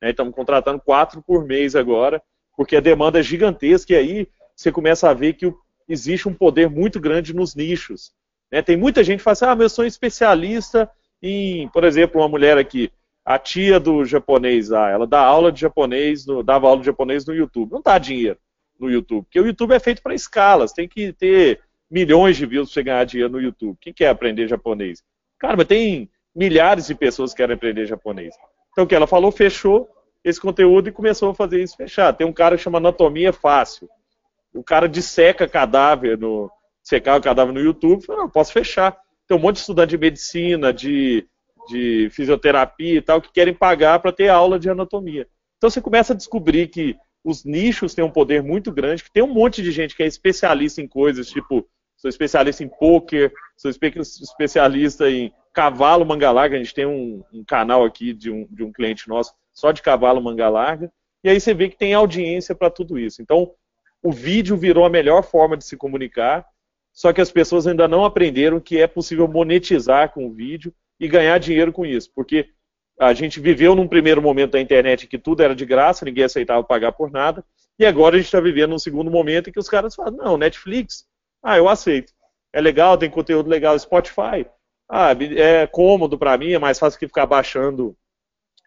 [0.00, 2.22] Né, estamos contratando quatro por mês agora,
[2.56, 5.52] porque a demanda é gigantesca e aí você começa a ver que
[5.88, 8.12] existe um poder muito grande nos nichos.
[8.50, 8.62] Né?
[8.62, 10.88] Tem muita gente que fala assim, ah, eu sou especialista
[11.20, 12.92] em, por exemplo, uma mulher aqui,
[13.24, 17.26] a tia do japonês, ah, ela dá aula de japonês, no, dava aula de japonês
[17.26, 17.72] no YouTube.
[17.72, 18.38] Não dá dinheiro
[18.78, 19.24] no YouTube.
[19.24, 21.60] Porque o YouTube é feito para escalas, tem que ter
[21.90, 23.76] milhões de views para você ganhar dinheiro no YouTube.
[23.80, 25.02] Quem quer aprender japonês?
[25.38, 28.34] Cara, mas tem milhares de pessoas que querem aprender japonês.
[28.72, 29.88] Então o que ela falou, fechou
[30.22, 32.12] esse conteúdo e começou a fazer isso fechar.
[32.12, 33.88] Tem um cara que chama Anatomia Fácil.
[34.54, 36.50] O cara disseca cadáver no.
[36.82, 38.96] secar o cadáver no YouTube, não, posso fechar.
[39.26, 41.26] Tem um monte de estudante de medicina, de,
[41.68, 45.26] de fisioterapia e tal, que querem pagar para ter aula de anatomia.
[45.56, 49.22] Então você começa a descobrir que os nichos têm um poder muito grande, que tem
[49.22, 53.70] um monte de gente que é especialista em coisas, tipo, sou especialista em poker, sou
[53.70, 58.62] especialista em cavalo manga larga, a gente tem um, um canal aqui de um, de
[58.62, 60.90] um cliente nosso só de cavalo manga larga,
[61.24, 63.20] e aí você vê que tem audiência para tudo isso.
[63.20, 63.52] Então,
[64.00, 66.46] o vídeo virou a melhor forma de se comunicar,
[66.92, 71.08] só que as pessoas ainda não aprenderam que é possível monetizar com o vídeo e
[71.08, 72.48] ganhar dinheiro com isso, porque
[72.98, 76.64] a gente viveu num primeiro momento da internet que tudo era de graça, ninguém aceitava
[76.64, 77.44] pagar por nada,
[77.78, 80.36] e agora a gente está vivendo num segundo momento em que os caras falam, não,
[80.36, 81.06] Netflix,
[81.42, 82.12] ah, eu aceito.
[82.52, 84.46] É legal, tem conteúdo legal, Spotify,
[84.90, 87.96] ah, é cômodo para mim, é mais fácil que ficar baixando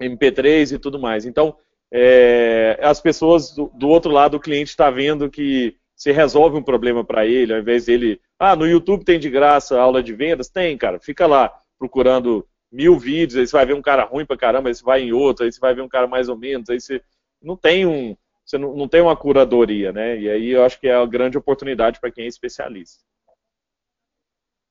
[0.01, 1.25] MP3 e tudo mais.
[1.25, 1.57] Então,
[1.91, 6.63] é, as pessoas do, do, outro lado, o cliente está vendo que se resolve um
[6.63, 10.49] problema para ele, ao invés dele, ah, no YouTube tem de graça aula de vendas?
[10.49, 14.37] Tem, cara, fica lá procurando mil vídeos, aí você vai ver um cara ruim pra
[14.37, 16.69] caramba, aí você vai em outro, aí você vai ver um cara mais ou menos,
[16.69, 17.03] aí você
[17.41, 20.19] não tem um, você não, não tem uma curadoria, né?
[20.19, 23.03] E aí eu acho que é a grande oportunidade para quem é especialista.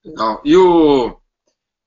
[0.05, 0.41] Legal.
[0.45, 1.19] E o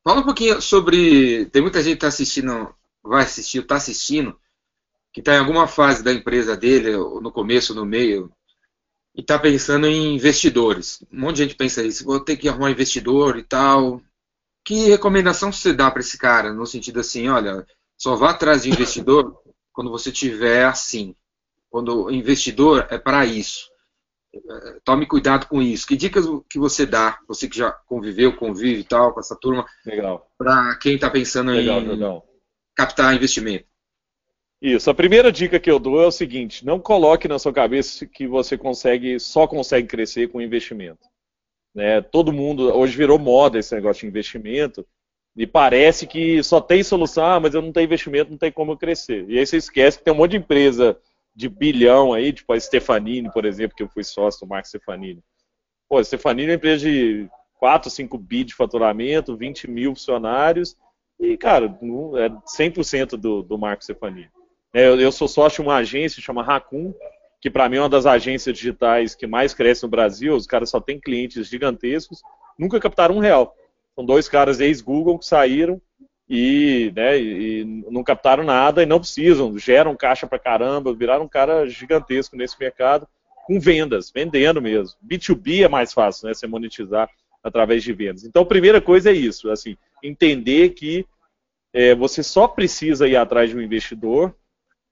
[0.03, 4.39] fala um pouquinho sobre tem muita gente que está assistindo, vai assistir, está assistindo,
[5.11, 8.31] que está em alguma fase da empresa dele, no começo, no meio,
[9.15, 11.03] e está pensando em investidores.
[11.11, 14.01] Um monte de gente pensa isso, vou ter que arrumar investidor e tal.
[14.65, 16.53] Que recomendação você dá para esse cara?
[16.53, 17.65] No sentido assim, olha,
[17.97, 19.37] só vá atrás de investidor
[19.73, 21.15] quando você tiver assim.
[21.69, 23.67] Quando o investidor é para isso.
[24.33, 25.87] É, tome cuidado com isso.
[25.87, 29.65] Que dicas que você dá, você que já conviveu, convive e tal com essa turma,
[30.37, 32.25] para quem está pensando legal, em legal.
[32.75, 33.65] captar investimento?
[34.61, 34.89] Isso.
[34.89, 38.25] A primeira dica que eu dou é o seguinte: não coloque na sua cabeça que
[38.25, 41.01] você consegue, só consegue crescer com investimento.
[41.73, 42.01] Né?
[42.01, 44.85] Todo mundo hoje virou moda esse negócio de investimento
[45.35, 48.73] e parece que só tem solução, ah, mas eu não tenho investimento, não tem como
[48.73, 49.25] eu crescer.
[49.27, 50.97] E aí você esquece que tem um monte de empresa
[51.35, 55.23] de bilhão aí, tipo a Stefanini, por exemplo, que eu fui sócio do Marco Stefanini.
[55.89, 60.77] Pô, a Stefanini é uma empresa de 4, 5 bi de faturamento, 20 mil funcionários,
[61.19, 64.29] e, cara, é 100% do, do Marco Stefanini.
[64.73, 66.93] É, eu, eu sou sócio de uma agência chama Raccoon,
[67.43, 70.33] que para mim é uma das agências digitais que mais cresce no Brasil.
[70.33, 72.21] Os caras só têm clientes gigantescos,
[72.57, 73.53] nunca captaram um real.
[73.93, 75.81] São dois caras ex-Google que saíram
[76.29, 81.27] e, né, e, não captaram nada e não precisam, geram caixa para caramba, viraram um
[81.27, 83.05] cara gigantesco nesse mercado
[83.45, 84.95] com vendas, vendendo mesmo.
[85.05, 87.09] B2B é mais fácil, né, você monetizar
[87.43, 88.23] através de vendas.
[88.23, 91.05] Então, a primeira coisa é isso, assim, entender que
[91.73, 94.33] é, você só precisa ir atrás de um investidor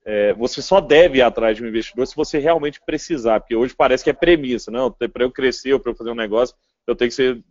[0.04, 3.76] é, você só deve ir atrás de um investidor se você realmente precisar, porque hoje
[3.76, 4.92] parece que é premissa, não?
[4.92, 6.56] Para eu crescer ou para eu fazer um negócio,
[6.88, 7.44] eu tenho que ser,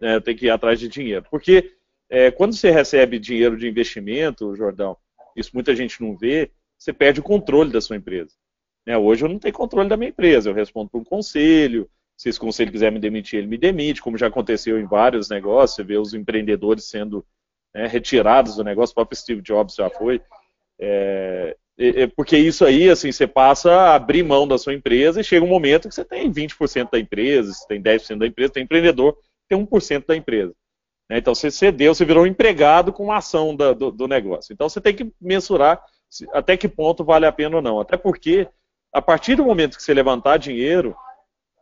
[0.00, 1.24] é, eu tenho que ir atrás de dinheiro.
[1.30, 1.72] Porque
[2.08, 4.96] é, quando você recebe dinheiro de investimento, Jordão,
[5.36, 8.32] isso muita gente não vê, você perde o controle da sua empresa.
[8.86, 8.96] Né?
[8.96, 12.38] Hoje eu não tenho controle da minha empresa, eu respondo para um conselho, se esse
[12.38, 15.96] conselho quiser me demitir, ele me demite, como já aconteceu em vários negócios, você vê
[15.96, 17.24] os empreendedores sendo
[17.74, 20.20] né, retirados do negócio, o próprio Steve Jobs já foi.
[20.78, 21.56] É,
[22.14, 25.48] porque isso aí, assim, você passa a abrir mão da sua empresa e chega um
[25.48, 29.16] momento que você tem 20% da empresa, você tem 10% da empresa, tem empreendedor,
[29.48, 30.54] tem 1% da empresa.
[31.08, 31.18] Né?
[31.18, 34.52] Então você cedeu, você virou um empregado com uma ação da, do, do, negócio.
[34.52, 35.82] Então você tem que mensurar
[36.32, 37.80] até que ponto vale a pena ou não.
[37.80, 38.48] Até porque,
[38.92, 40.94] a partir do momento que você levantar dinheiro,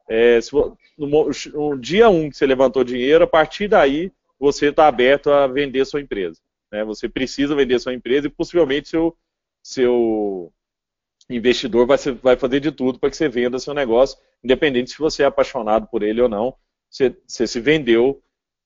[0.08, 4.66] é, se, no, no, dia 1 um que você levantou dinheiro, a partir daí você
[4.66, 6.40] está aberto a vender sua empresa.
[6.72, 6.84] Né?
[6.84, 9.16] Você precisa vender sua empresa e possivelmente seu
[9.62, 10.52] seu
[11.28, 14.98] investidor vai, ser, vai fazer de tudo para que você venda seu negócio, independente se
[14.98, 16.54] você é apaixonado por ele ou não,
[16.90, 18.22] você, você se vendeu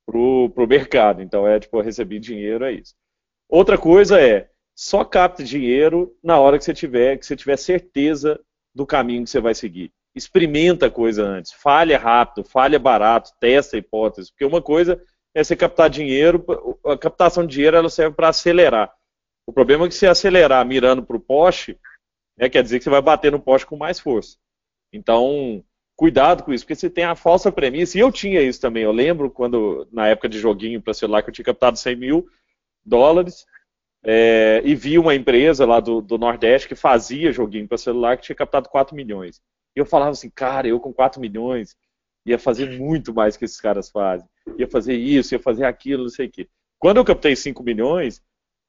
[0.07, 1.23] para o mercado.
[1.23, 2.95] Então é tipo, eu recebi dinheiro, é isso.
[3.49, 8.41] Outra coisa é, só capte dinheiro na hora que você tiver, que você tiver certeza
[8.75, 9.93] do caminho que você vai seguir.
[10.15, 15.03] Experimenta a coisa antes, falha rápido, falha barato, testa a hipótese, porque uma coisa
[15.35, 16.45] é você captar dinheiro,
[16.85, 18.93] a captação de dinheiro ela serve para acelerar.
[19.47, 21.79] O problema é que se acelerar mirando para o poste,
[22.37, 24.37] né, quer dizer que você vai bater no poste com mais força.
[24.93, 25.63] Então,
[25.97, 28.83] cuidado com isso, porque você tem a falsa premissa, e eu tinha isso também.
[28.83, 32.27] Eu lembro quando, na época de joguinho para celular, que eu tinha captado 100 mil
[32.85, 33.47] dólares
[34.05, 38.25] é, e vi uma empresa lá do, do Nordeste que fazia joguinho para celular que
[38.25, 39.41] tinha captado 4 milhões.
[39.75, 41.75] E eu falava assim, cara, eu com 4 milhões
[42.27, 44.29] ia fazer muito mais que esses caras fazem.
[44.59, 46.49] Ia fazer isso, ia fazer aquilo, não sei o quê.
[46.79, 48.23] Quando eu captei 5 milhões,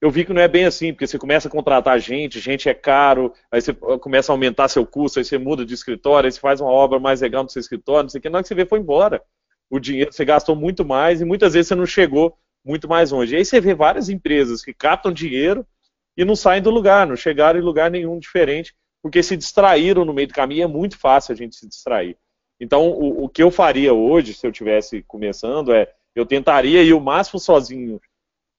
[0.05, 2.75] eu vi que não é bem assim, porque você começa a contratar gente, gente é
[2.75, 6.39] caro, aí você começa a aumentar seu custo, aí você muda de escritório, aí você
[6.39, 8.47] faz uma obra mais legal no seu escritório, não sei o que, na hora que
[8.47, 9.19] você vê, foi embora.
[9.67, 13.33] O dinheiro você gastou muito mais e muitas vezes você não chegou muito mais longe.
[13.33, 15.65] E aí você vê várias empresas que captam dinheiro
[16.15, 20.13] e não saem do lugar, não chegaram em lugar nenhum diferente, porque se distraíram no
[20.13, 22.15] meio do caminho, é muito fácil a gente se distrair.
[22.59, 26.93] Então, o, o que eu faria hoje, se eu tivesse começando, é eu tentaria ir
[26.93, 27.99] o máximo sozinho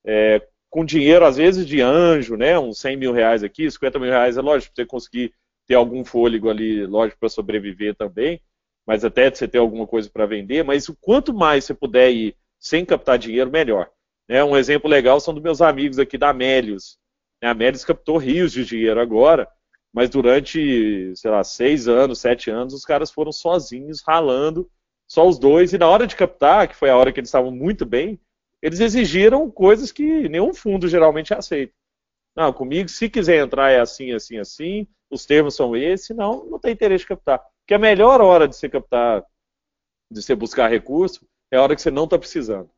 [0.05, 0.43] é,
[0.77, 2.59] com dinheiro, às vezes, de anjo, né?
[2.59, 5.33] Uns 100 mil reais aqui, 50 mil reais, é lógico, para você conseguir
[5.67, 8.43] ter algum fôlego ali, lógico, para sobreviver também,
[8.87, 12.37] mas até você ter alguma coisa para vender, mas o quanto mais você puder ir
[12.61, 13.89] sem captar dinheiro, melhor.
[14.29, 14.45] Né?
[14.45, 16.99] Um exemplo legal são dos meus amigos aqui da Amélios.
[17.43, 19.49] A Amélios captou rios de dinheiro agora,
[19.95, 24.71] mas durante, sei lá, seis anos, sete anos, os caras foram sozinhos, ralando,
[25.09, 27.51] só os dois, e na hora de captar, que foi a hora que eles estavam
[27.51, 28.21] muito bem,
[28.62, 31.73] eles exigiram coisas que nenhum fundo geralmente aceita.
[32.35, 36.59] Não, comigo, se quiser entrar é assim, assim, assim, os termos são esses, não, não
[36.59, 37.42] tem interesse de captar.
[37.61, 39.25] Porque a melhor hora de você captar,
[40.11, 42.71] de você buscar recurso, é a hora que você não está precisando.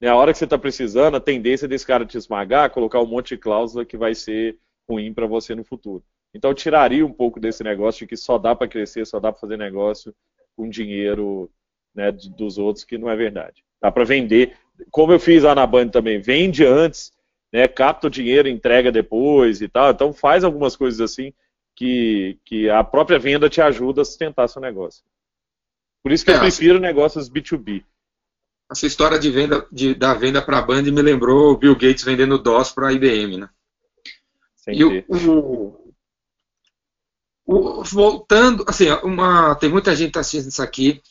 [0.00, 3.06] É a hora que você está precisando, a tendência desse cara te esmagar, colocar um
[3.06, 4.58] monte de cláusula que vai ser
[4.88, 6.04] ruim para você no futuro.
[6.34, 9.30] Então eu tiraria um pouco desse negócio de que só dá para crescer, só dá
[9.30, 10.14] para fazer negócio
[10.56, 11.50] com dinheiro
[11.94, 13.64] né, dos outros, que não é verdade.
[13.80, 14.56] Dá para vender
[14.90, 17.12] como eu fiz lá na Band também, vende antes,
[17.52, 19.90] né, capta o dinheiro, entrega depois e tal.
[19.90, 21.32] Então faz algumas coisas assim
[21.76, 25.02] que, que a própria venda te ajuda a sustentar seu negócio.
[26.02, 27.84] Por isso que é, eu prefiro negócios B2B.
[28.70, 32.04] Essa história de venda, de, da venda para a Band me lembrou o Bill Gates
[32.04, 33.48] vendendo DOS para a IBM, né?
[34.56, 35.94] Sem e o, o,
[37.44, 41.02] o, voltando, assim, uma, tem muita gente assistindo isso aqui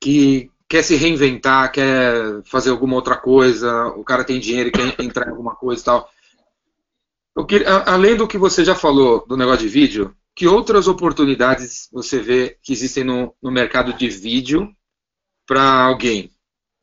[0.00, 4.94] que quer se reinventar, quer fazer alguma outra coisa, o cara tem dinheiro e quer
[5.04, 6.08] entrar em alguma coisa e tal.
[7.86, 12.56] além do que você já falou do negócio de vídeo, que outras oportunidades você vê
[12.62, 14.72] que existem no, no mercado de vídeo
[15.44, 16.30] para alguém?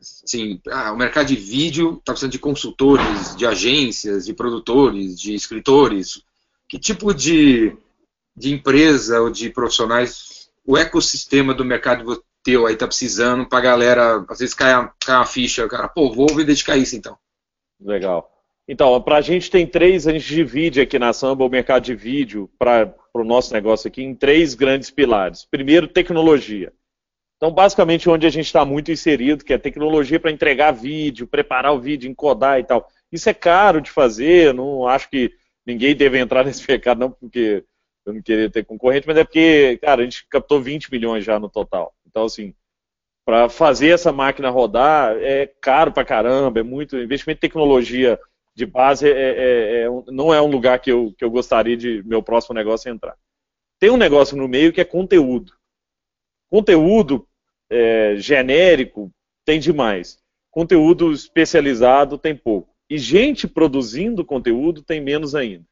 [0.01, 5.33] Assim, ah, o mercado de vídeo está precisando de consultores, de agências, de produtores, de
[5.33, 6.21] escritores.
[6.67, 7.73] Que tipo de,
[8.35, 13.61] de empresa ou de profissionais o ecossistema do mercado teu aí está precisando para a
[13.61, 17.17] galera, às vezes cai, a, cai ficha, cara, pô, vou me dedicar a isso então.
[17.77, 18.31] Legal.
[18.65, 21.93] Então, para a gente tem três, a gente divide aqui na Samba o mercado de
[21.93, 25.45] vídeo para o nosso negócio aqui em três grandes pilares.
[25.45, 26.71] Primeiro, tecnologia.
[27.35, 31.73] Então, basicamente, onde a gente está muito inserido, que é tecnologia para entregar vídeo, preparar
[31.73, 32.87] o vídeo, encodar e tal.
[33.11, 35.33] Isso é caro de fazer, não acho que
[35.65, 37.63] ninguém deve entrar nesse mercado, não porque
[38.05, 41.37] eu não queria ter concorrente, mas é porque, cara, a gente captou 20 milhões já
[41.37, 41.93] no total.
[42.17, 42.55] Então, assim,
[43.23, 48.19] para fazer essa máquina rodar é caro para caramba, é muito investimento em tecnologia
[48.55, 52.01] de base é, é, é, não é um lugar que eu, que eu gostaria de
[52.07, 53.15] meu próximo negócio entrar.
[53.79, 55.53] Tem um negócio no meio que é conteúdo.
[56.49, 57.27] Conteúdo
[57.69, 59.11] é, genérico
[59.45, 60.17] tem demais.
[60.49, 62.73] Conteúdo especializado tem pouco.
[62.89, 65.63] E gente produzindo conteúdo tem menos ainda.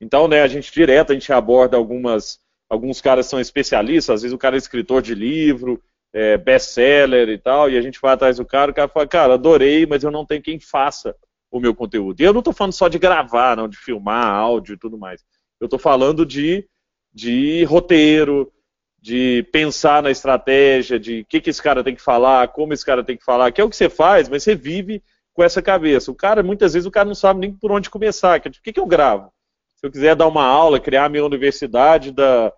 [0.00, 2.40] Então, né, a gente direto, a gente aborda algumas,
[2.72, 5.78] alguns caras são especialistas, às vezes o cara é escritor de livro,
[6.10, 9.34] é, best-seller e tal, e a gente vai atrás do cara, o cara fala, cara,
[9.34, 11.14] adorei, mas eu não tenho quem faça
[11.50, 12.18] o meu conteúdo.
[12.18, 15.22] E eu não estou falando só de gravar, não, de filmar áudio e tudo mais.
[15.60, 16.66] Eu estou falando de,
[17.12, 18.50] de roteiro,
[18.98, 22.86] de pensar na estratégia, de o que, que esse cara tem que falar, como esse
[22.86, 25.02] cara tem que falar, que é o que você faz, mas você vive
[25.34, 26.10] com essa cabeça.
[26.10, 28.38] O cara, muitas vezes, o cara não sabe nem por onde começar.
[28.38, 29.30] O que, que eu gravo?
[29.76, 32.50] Se eu quiser dar uma aula, criar a minha universidade da,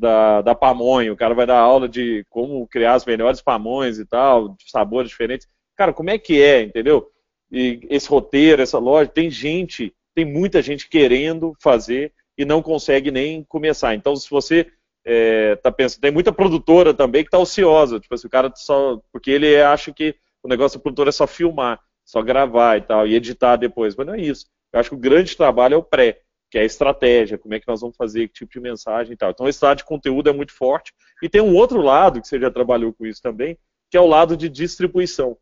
[0.00, 4.06] da, da pamonha, o cara vai dar aula de como criar as melhores pamonhas e
[4.06, 5.46] tal, de sabores diferentes.
[5.76, 7.10] Cara, como é que é, entendeu?
[7.50, 13.10] e esse roteiro, essa loja, tem gente, tem muita gente querendo fazer e não consegue
[13.10, 13.94] nem começar.
[13.94, 14.70] Então, se você
[15.04, 19.00] é, tá pensando, tem muita produtora também que está ociosa, tipo assim, o cara só,
[19.12, 23.06] porque ele acha que o negócio da produtora é só filmar, só gravar e tal,
[23.06, 24.46] e editar depois, mas não é isso.
[24.72, 27.60] Eu acho que o grande trabalho é o pré, que é a estratégia, como é
[27.60, 29.30] que nós vamos fazer, que tipo de mensagem e tal.
[29.30, 30.92] Então, esse lado de conteúdo é muito forte.
[31.22, 33.56] E tem um outro lado, que você já trabalhou com isso também,
[33.90, 35.38] que é o lado de distribuição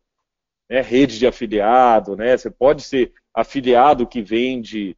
[0.69, 2.37] né, rede de afiliado, né?
[2.37, 4.95] Você pode ser afiliado que vende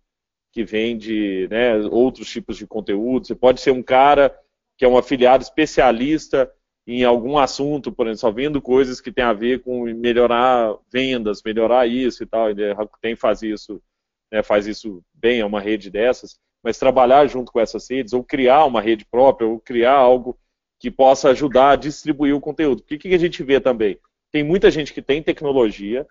[0.53, 3.25] que vende né, outros tipos de conteúdo.
[3.25, 4.37] Você pode ser um cara
[4.77, 6.51] que é um afiliado especialista
[6.85, 11.41] em algum assunto, por exemplo, só vendo coisas que tem a ver com melhorar vendas,
[11.45, 12.49] melhorar isso e tal.
[12.49, 12.63] Ele
[13.01, 13.81] tem faz isso,
[14.29, 16.39] né, faz isso bem, é uma rede dessas.
[16.63, 20.37] Mas trabalhar junto com essas redes, ou criar uma rede própria, ou criar algo
[20.79, 22.79] que possa ajudar a distribuir o conteúdo.
[22.79, 23.99] O que, que a gente vê também?
[24.31, 26.07] Tem muita gente que tem tecnologia,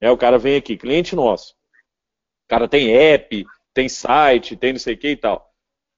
[0.00, 0.10] né?
[0.10, 1.52] o cara vem aqui, cliente nosso.
[1.52, 5.52] O cara tem app, tem site, tem não sei o que e tal.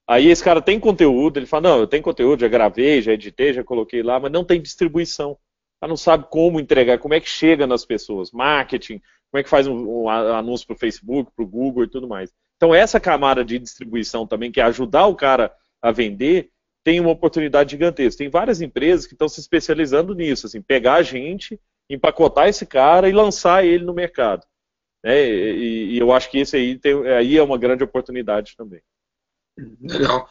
[0.09, 3.53] Aí esse cara tem conteúdo, ele fala, não, eu tenho conteúdo, já gravei, já editei,
[3.53, 5.39] já coloquei lá, mas não tem distribuição.
[5.81, 9.51] Ela não sabe como entregar, como é que chega nas pessoas, marketing, como é que
[9.51, 12.33] faz um, um anúncio para o Facebook, para o Google e tudo mais.
[12.59, 16.51] Então essa camada de distribuição também, que é ajudar o cara a vender,
[16.85, 18.19] tem uma oportunidade gigantesca.
[18.19, 23.09] Tem várias empresas que estão se especializando nisso, assim, pegar a gente, empacotar esse cara
[23.09, 24.45] e lançar ele no mercado.
[25.05, 25.25] Né?
[25.25, 28.81] E, e, eu acho que esse aí, tem, aí é uma grande oportunidade também.
[29.81, 30.29] Legal.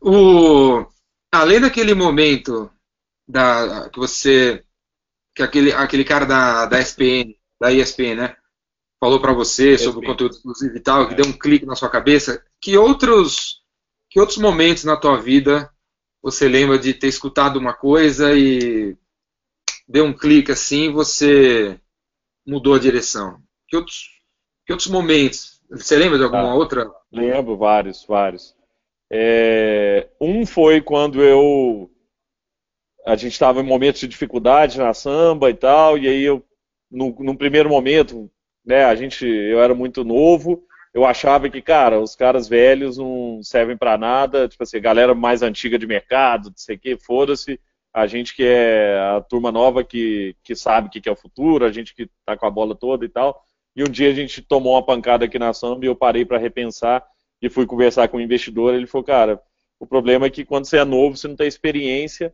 [0.00, 0.86] O,
[1.32, 2.70] além daquele momento
[3.28, 4.64] da, que você,
[5.34, 8.36] que aquele, aquele cara da, da ESPN, da ESPN, né,
[9.00, 11.16] falou para você sobre o conteúdo exclusivo e tal, que é.
[11.16, 13.60] deu um clique na sua cabeça, que outros
[14.10, 15.72] que outros momentos na tua vida
[16.22, 18.96] você lembra de ter escutado uma coisa e
[19.88, 21.80] deu um clique assim você
[22.46, 23.40] mudou a direção?
[23.68, 24.10] Que outros,
[24.66, 25.60] que outros momentos?
[25.70, 26.90] Você lembra de alguma ah, outra?
[27.12, 28.54] Lembro, vários, vários.
[29.10, 31.90] É, um foi quando eu.
[33.06, 36.44] A gente estava em momentos de dificuldade na samba e tal, e aí eu,
[36.90, 38.30] no, num primeiro momento,
[38.64, 43.40] né, a gente, eu era muito novo, eu achava que, cara, os caras velhos não
[43.42, 47.60] servem para nada, tipo assim, galera mais antiga de mercado, não sei o que, foda-se,
[47.92, 51.64] a gente que é a turma nova que, que sabe o que, é o futuro,
[51.64, 53.44] a gente que tá com a bola toda e tal.
[53.74, 56.38] E um dia a gente tomou uma pancada aqui na Samba e eu parei para
[56.38, 57.04] repensar
[57.42, 58.74] e fui conversar com o investidor.
[58.74, 59.42] Ele falou, cara,
[59.78, 62.32] o problema é que quando você é novo, você não tem experiência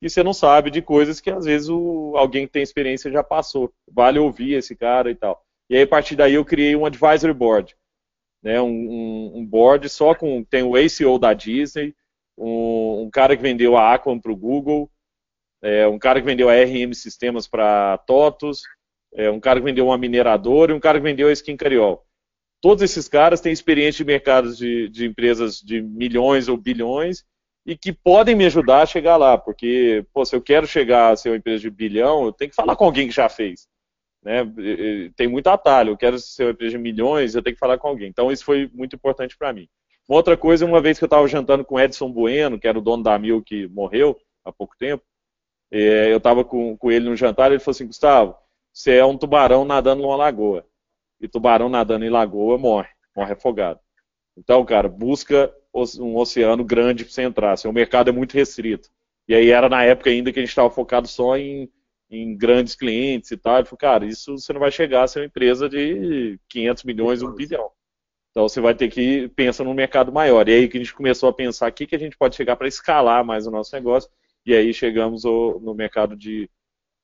[0.00, 3.24] e você não sabe de coisas que às vezes o, alguém que tem experiência já
[3.24, 3.72] passou.
[3.90, 5.42] Vale ouvir esse cara e tal.
[5.72, 7.74] E aí, a partir daí, eu criei um advisory board
[8.42, 11.94] né, um, um, board só com tem o ACO da Disney,
[12.36, 14.90] um, um cara que vendeu a Aquan para o Google,
[15.62, 18.62] é, um cara que vendeu a RM Sistemas para TOTUS,
[19.14, 22.04] é, um cara que vendeu uma mineradora e um cara que vendeu a Skin Cariol.
[22.60, 27.24] todos esses caras têm experiência de mercados de, de empresas de milhões ou bilhões
[27.64, 31.16] e que podem me ajudar a chegar lá, porque, pô, se eu quero chegar a
[31.16, 33.68] ser uma empresa de bilhão, eu tenho que falar com alguém que já fez.
[34.22, 34.44] Né?
[35.16, 37.88] Tem muito atalho, eu quero ser uma empresa de milhões, eu tenho que falar com
[37.88, 38.08] alguém.
[38.08, 39.68] Então, isso foi muito importante para mim.
[40.08, 42.82] Uma outra coisa, uma vez que eu estava jantando com Edson Bueno, que era o
[42.82, 45.02] dono da Mil que morreu há pouco tempo,
[45.70, 48.36] é, eu estava com, com ele no jantar, ele falou assim, Gustavo,
[48.72, 50.66] você é um tubarão nadando numa lagoa.
[51.20, 53.80] E tubarão nadando em lagoa morre, morre afogado.
[54.36, 55.54] Então, cara, busca
[55.98, 57.52] um oceano grande para você entrar.
[57.52, 58.90] Assim, o mercado é muito restrito.
[59.28, 61.70] E aí era na época ainda que a gente estava focado só em,
[62.12, 63.56] em, grandes clientes e tal.
[63.56, 67.22] Ele falou, cara, isso você não vai chegar a ser uma empresa de 500 milhões,
[67.22, 67.70] 1 bilhão.
[68.30, 70.48] Então você vai ter que pensar num mercado maior.
[70.48, 72.68] E aí que a gente começou a pensar aqui que a gente pode chegar para
[72.68, 74.10] escalar mais o nosso negócio.
[74.44, 76.50] E aí chegamos no mercado de,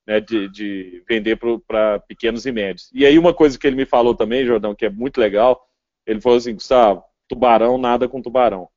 [0.07, 2.89] né, de, de vender para pequenos e médios.
[2.93, 5.67] E aí uma coisa que ele me falou também, Jordão, que é muito legal,
[6.05, 8.67] ele falou assim, Gustavo, tubarão nada com tubarão.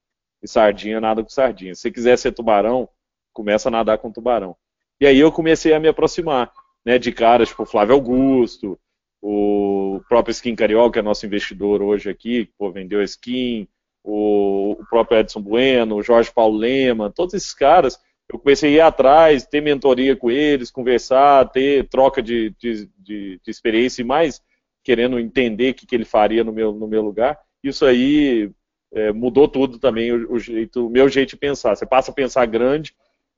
[0.42, 1.74] E sardinha nada com sardinha.
[1.74, 2.88] Se você quiser ser tubarão,
[3.32, 4.56] começa a nadar com tubarão.
[5.02, 6.52] E aí eu comecei a me aproximar,
[6.86, 8.78] né, de caras tipo Flávio Augusto,
[9.20, 13.66] o próprio Skin Carioca, que é nosso investidor hoje aqui, que pô, vendeu a skin,
[14.04, 17.98] o, o, próprio Edson Bueno, o Jorge Paulo Lema, todos esses caras,
[18.32, 23.40] eu comecei a ir atrás, ter mentoria com eles, conversar, ter troca de, de, de,
[23.42, 24.40] de experiência e mais
[24.84, 28.50] querendo entender o que, que ele faria no meu, no meu lugar isso aí
[28.92, 31.74] é, mudou tudo também, o, o, jeito, o meu jeito de pensar.
[31.76, 32.94] Você passa a pensar grande,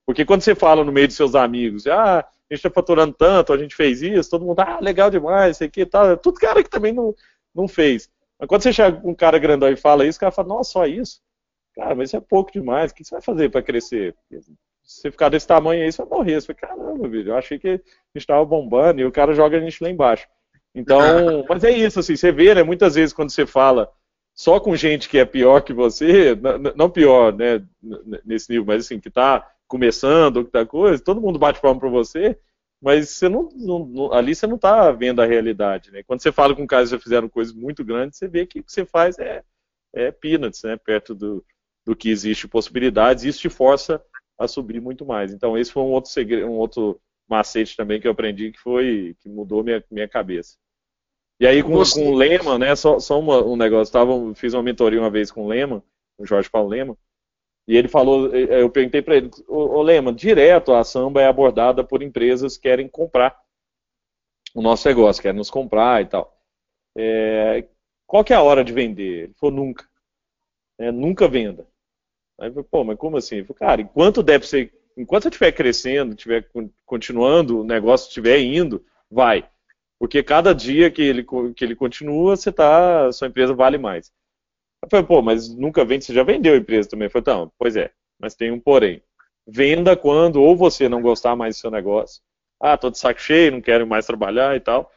[0.06, 3.52] porque quando você fala no meio de seus amigos, ah, a gente está faturando tanto,
[3.52, 6.70] a gente fez isso, todo mundo, ah, legal demais, sei que tal, tudo cara que
[6.70, 7.14] também não,
[7.54, 8.10] não fez.
[8.38, 10.72] Mas quando você chega com um cara grandão e fala isso, o cara fala, nossa,
[10.72, 11.20] só isso?
[11.74, 14.14] Cara, mas isso é pouco demais, o que você vai fazer para crescer?
[14.30, 16.40] Se você ficar desse tamanho aí, você vai morrer.
[16.40, 17.82] Você fala, caramba, filho, eu achei que a gente
[18.14, 20.28] estava bombando e o cara joga a gente lá embaixo.
[20.74, 20.98] Então,
[21.48, 23.90] mas é isso, assim, você vê, né, muitas vezes quando você fala
[24.34, 26.36] só com gente que é pior que você,
[26.76, 27.64] não pior, né,
[28.24, 31.88] nesse nível, mas assim, que está começando, que tá coisa, todo mundo bate palma para
[31.88, 32.38] você,
[32.80, 36.04] mas você não, não, ali você não está vendo a realidade, né?
[36.04, 38.62] Quando você fala com caras que já fizeram coisas muito grandes, você vê que o
[38.62, 39.42] que você faz é,
[39.92, 40.76] é peanuts, né?
[40.76, 41.44] Perto do,
[41.84, 44.00] do que existe possibilidades, e isso te força
[44.38, 45.32] a subir muito mais.
[45.32, 49.16] Então esse foi um outro segredo, um outro macete também que eu aprendi que foi
[49.18, 50.56] que mudou minha, minha cabeça.
[51.40, 54.62] E aí com, com o Lema, né, só, só uma, um negócio, tava, fiz uma
[54.62, 55.82] mentoria uma vez com o Lema,
[56.16, 56.96] o Jorge Paulo Lema,
[57.66, 62.02] e ele falou, eu perguntei para ele, ô Lema, direto a samba é abordada por
[62.02, 63.38] empresas que querem comprar
[64.54, 66.38] o nosso negócio, querem nos comprar e tal.
[66.96, 67.66] É,
[68.06, 69.24] qual que é a hora de vender?
[69.24, 69.88] Ele falou, nunca.
[70.78, 71.66] É, nunca venda.
[72.38, 73.36] Aí eu falei, pô, mas como assim?
[73.36, 76.48] Ele falou, cara, enquanto deve ser, enquanto estiver crescendo, estiver
[76.84, 79.48] continuando, o negócio estiver indo, vai.
[79.98, 81.24] Porque cada dia que ele,
[81.56, 84.12] que ele continua, você tá, sua empresa vale mais.
[84.84, 87.06] Eu falei, pô, mas nunca vende, você já vendeu a empresa também.
[87.06, 89.02] Eu falei, não, pois é, mas tem um porém.
[89.46, 92.22] Venda quando ou você não gostar mais do seu negócio,
[92.60, 94.90] ah, tô de saco cheio, não quero mais trabalhar e tal,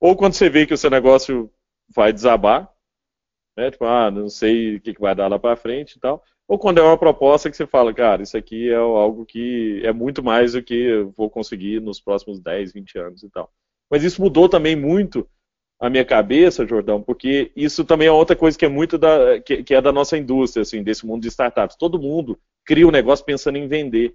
[0.00, 1.50] ou quando você vê que o seu negócio
[1.94, 2.72] vai desabar,
[3.56, 6.22] né, tipo, ah, não sei o que, que vai dar lá para frente e tal,
[6.48, 9.92] ou quando é uma proposta que você fala, cara, isso aqui é algo que é
[9.92, 13.52] muito mais do que eu vou conseguir nos próximos 10, 20 anos e tal.
[13.90, 15.28] Mas isso mudou também muito
[15.82, 19.64] a minha cabeça, Jordão, porque isso também é outra coisa que é muito da, que,
[19.64, 21.76] que é da nossa indústria, assim, desse mundo de startups.
[21.76, 24.14] Todo mundo cria um negócio pensando em vender.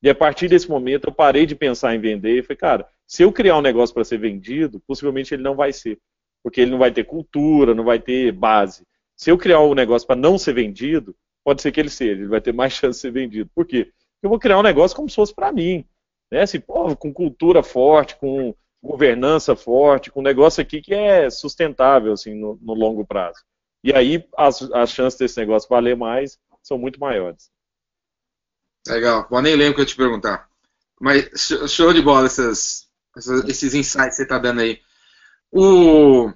[0.00, 3.24] E a partir desse momento eu parei de pensar em vender e falei, cara, se
[3.24, 5.98] eu criar um negócio para ser vendido, possivelmente ele não vai ser.
[6.44, 8.84] Porque ele não vai ter cultura, não vai ter base.
[9.16, 11.12] Se eu criar um negócio para não ser vendido,
[11.44, 13.50] pode ser que ele seja, ele vai ter mais chance de ser vendido.
[13.52, 13.86] Por quê?
[13.86, 15.84] Porque eu vou criar um negócio como se fosse para mim.
[16.30, 16.42] Né?
[16.42, 22.12] Assim, pô, com cultura forte, com governança forte, com um negócio aqui que é sustentável
[22.12, 23.38] assim, no, no longo prazo.
[23.84, 27.50] E aí as, as chances desse negócio valer mais são muito maiores.
[28.86, 29.26] Legal.
[29.30, 30.48] Bom, nem lembro o que eu te perguntar.
[31.00, 31.30] Mas
[31.68, 34.80] show de bola essas, essas, esses insights que você está dando aí.
[35.50, 36.32] O,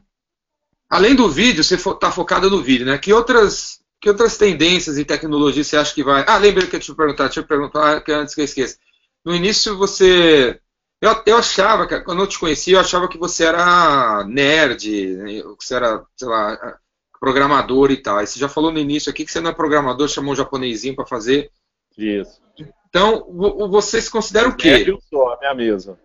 [0.89, 2.99] além do vídeo, você está focado no vídeo, né?
[2.99, 6.25] Que outras, que outras tendências e tecnologias você acha que vai.
[6.27, 8.79] Ah, lembrei que eu te perguntar, deixa eu perguntar que antes que eu esqueça.
[9.25, 10.61] No início você
[11.01, 15.43] eu, eu achava, que, quando eu te conheci, eu achava que você era nerd, né,
[15.43, 16.79] que você era, sei lá,
[17.21, 18.19] programador e tal.
[18.19, 20.97] Aí você já falou no início aqui que você não é programador, chamou um japonesinho
[20.97, 21.51] para fazer.
[21.97, 22.43] Isso.
[22.89, 23.27] Então,
[23.71, 24.85] você se considera o quê?
[24.87, 25.99] Eu sou, a minha mesa.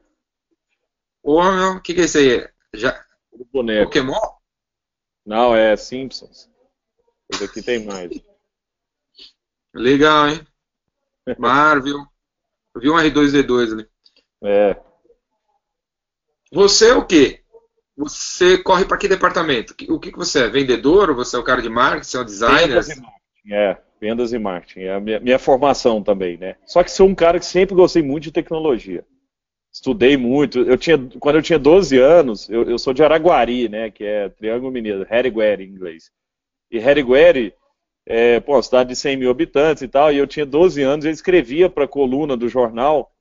[1.21, 2.47] Ô, meu, o que, que é isso aí?
[2.73, 3.05] Já...
[3.31, 3.85] O boneco.
[3.85, 4.19] Pokémon?
[5.25, 6.49] Não, é Simpsons.
[7.31, 8.09] Esse aqui tem mais.
[9.73, 10.47] Legal, hein?
[11.37, 11.99] Marvel.
[12.73, 13.89] Eu vi um R2D2 ali.
[14.43, 14.75] É.
[16.51, 17.41] Você é o quê?
[17.99, 19.75] você corre para que departamento?
[19.89, 20.49] O que, que você é?
[20.49, 21.13] Vendedor?
[21.15, 22.05] Você é o cara de marketing?
[22.05, 22.67] Você é o designer?
[22.67, 23.77] Vendas e marketing, é.
[23.99, 24.79] Vendas e marketing.
[24.79, 26.55] É a minha, minha formação também, né?
[26.65, 29.05] Só que sou um cara que sempre gostei muito de tecnologia.
[29.69, 30.59] Estudei muito.
[30.59, 33.91] Eu tinha, quando eu tinha 12 anos, eu, eu sou de Araguari, né?
[33.91, 36.09] Que é Triângulo Mineiro, Harigueri em inglês.
[36.71, 37.53] E Harigueri
[38.05, 41.11] é, pô, cidade de 100 mil habitantes e tal, e eu tinha 12 anos, eu
[41.11, 43.11] escrevia para a coluna do jornal,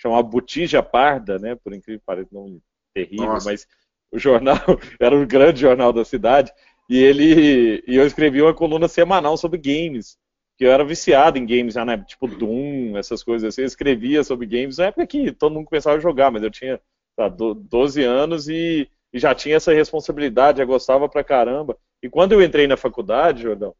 [0.00, 2.60] chamava Botija Parda, né, por incrível que pareça, nome
[2.94, 3.48] terrível, Nossa.
[3.48, 3.66] mas
[4.10, 4.56] o jornal
[4.98, 6.52] era o grande jornal da cidade,
[6.88, 10.16] e ele e eu escrevia uma coluna semanal sobre games,
[10.56, 14.24] que eu era viciado em games já, né, tipo Doom, essas coisas assim, eu escrevia
[14.24, 16.80] sobre games na época que todo mundo começava a jogar, mas eu tinha
[17.14, 22.32] tá, 12 anos e, e já tinha essa responsabilidade, já gostava pra caramba, e quando
[22.32, 23.74] eu entrei na faculdade, Jordão,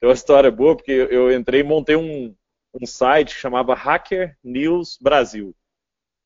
[0.00, 2.34] tem uma história boa, porque eu entrei e montei um,
[2.80, 5.54] um site que chamava Hacker News Brasil,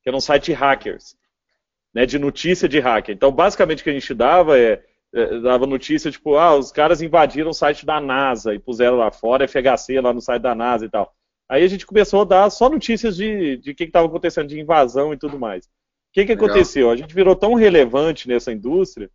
[0.08, 1.14] que era um site de hackers,
[1.94, 3.14] né, de notícia de hacker.
[3.14, 4.82] Então, basicamente, o que a gente dava é,
[5.14, 9.10] é, dava notícia, tipo, ah, os caras invadiram o site da NASA e puseram lá
[9.10, 11.14] fora, FHC lá no site da NASA e tal.
[11.46, 14.58] Aí a gente começou a dar só notícias de, de o que estava acontecendo, de
[14.58, 15.66] invasão e tudo mais.
[15.66, 15.70] O
[16.14, 16.90] que, que aconteceu?
[16.90, 19.10] A gente virou tão relevante nessa indústria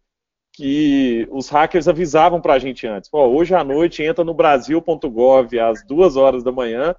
[0.51, 3.09] que os hackers avisavam para a gente antes.
[3.09, 6.95] Pô, hoje à noite entra no Brasil.gov às duas horas da manhã,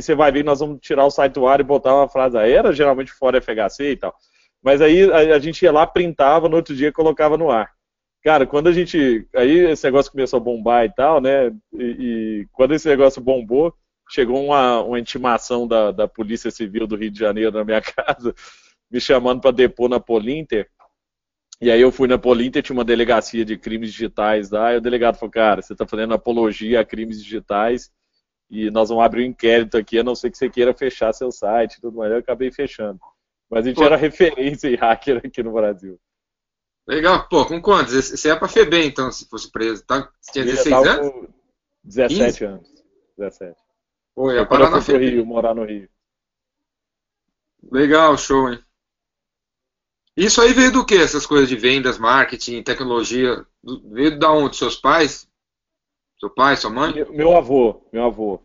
[0.00, 2.36] que você vai ver, nós vamos tirar o site do ar e botar uma frase
[2.36, 4.14] aérea, geralmente fora FHC e tal.
[4.62, 7.70] Mas aí a, a, gente ia lá, printava, no outro dia colocava no ar.
[8.22, 9.26] Cara, quando a gente.
[9.34, 11.48] Aí esse negócio começou a bombar e tal, né?
[11.72, 13.72] E, e quando esse negócio bombou,
[14.10, 18.34] chegou uma, uma intimação da, da Polícia Civil do Rio de Janeiro na minha casa,
[18.90, 20.68] me chamando para depor na Polinter
[21.60, 24.80] e aí eu fui na Polinter, tinha uma delegacia de crimes digitais lá, e o
[24.80, 27.90] delegado falou, cara, você está fazendo apologia a crimes digitais
[28.50, 31.30] e nós vamos abrir um inquérito aqui, a não ser que você queira fechar seu
[31.30, 32.10] site e tudo mais.
[32.10, 32.98] Eu acabei fechando.
[33.50, 33.84] Mas a gente pô.
[33.84, 35.98] era referência em hacker aqui no Brasil.
[36.86, 37.92] Legal, pô, com quantos?
[37.92, 39.84] Você é pra FEBEM, então, se fosse preso.
[39.84, 40.10] Tá?
[40.20, 41.28] Você tinha 16 anos?
[41.84, 42.44] 17 15?
[42.44, 42.84] anos.
[43.18, 43.60] 17.
[44.14, 45.10] Pô, ia parar na FEBEM.
[45.10, 45.88] Rio, morar no Rio.
[47.70, 48.58] Legal, show, hein?
[50.16, 50.96] Isso aí veio do que?
[50.96, 53.46] Essas coisas de vendas, marketing, tecnologia?
[53.84, 54.56] Veio da onde?
[54.56, 55.27] Seus pais?
[56.18, 56.92] Seu pai, sua mãe?
[57.10, 58.40] Meu avô, meu avô.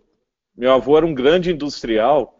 [0.55, 2.39] Meu avô era um grande industrial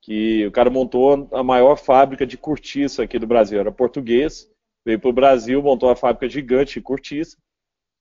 [0.00, 3.58] que o cara montou a maior fábrica de cortiça aqui do Brasil.
[3.58, 4.48] Era português,
[4.84, 7.36] veio para o Brasil, montou uma fábrica gigante de cortiça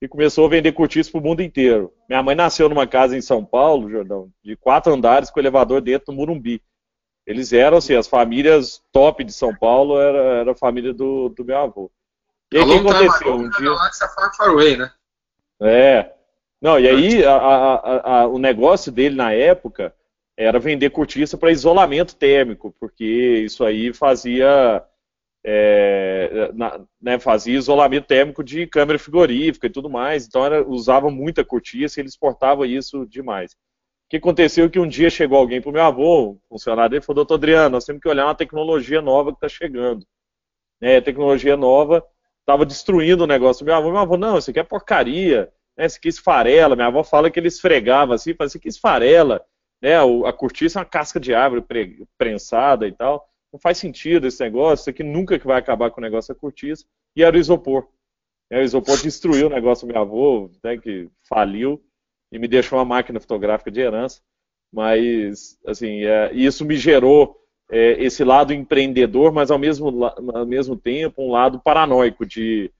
[0.01, 1.93] e começou a vender cortiça para o mundo inteiro.
[2.07, 6.07] Minha mãe nasceu numa casa em São Paulo, Jordão, de quatro andares com elevador dentro
[6.07, 6.61] do Morumbi.
[7.25, 11.45] Eles eram, assim, as famílias top de São Paulo era, era a família do, do
[11.45, 11.91] meu avô.
[12.51, 13.35] E aí, o que aconteceu?
[13.35, 13.71] Um dia...
[14.37, 14.91] Faraway, né?
[15.61, 16.20] É.
[16.61, 19.93] Não, e aí a, a, a, o negócio dele na época
[20.37, 24.83] era vender cortiça para isolamento térmico, porque isso aí fazia
[25.43, 31.09] é, na, né, fazia isolamento térmico de câmera frigorífica e tudo mais, então era, usava
[31.09, 33.55] muita cortiça e ele exportava isso demais
[34.11, 37.35] que aconteceu que um dia chegou alguém para o meu avô, funcionário dele, falou, doutor
[37.35, 40.05] Adriano, nós temos que olhar uma tecnologia nova que está chegando.
[40.81, 42.05] É, tecnologia nova
[42.41, 43.89] estava destruindo o negócio do meu avô.
[43.89, 46.75] Meu avô, não, isso aqui é porcaria, né, isso aqui esfarela.
[46.75, 49.43] Minha avó fala que ele esfregava assim, fala, isso aqui esfarela.
[49.81, 49.95] Né,
[50.25, 51.65] a cortiça é uma casca de árvore
[52.17, 53.27] prensada e tal.
[53.51, 56.39] Não faz sentido esse negócio, isso aqui nunca que vai acabar com o negócio da
[56.39, 56.85] cortiça.
[57.15, 57.87] E era o isopor.
[58.49, 61.81] É, o isopor destruiu o negócio do meu avô, né, que faliu
[62.31, 64.21] e me deixou uma máquina fotográfica de herança,
[64.71, 67.37] mas assim é, isso me gerou
[67.69, 72.71] é, esse lado empreendedor, mas ao mesmo, ao mesmo tempo um lado paranoico de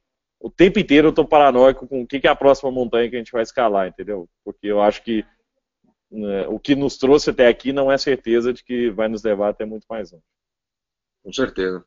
[0.42, 3.16] o tempo inteiro eu estou paranoico com o que, que, é a próxima montanha que
[3.16, 4.28] a gente vai escalar, entendeu?
[4.44, 5.24] Porque eu acho que
[6.12, 9.50] né, o que nos trouxe até aqui não é certeza de que vai nos levar
[9.50, 10.24] até muito mais longe.
[11.24, 11.86] Com certeza.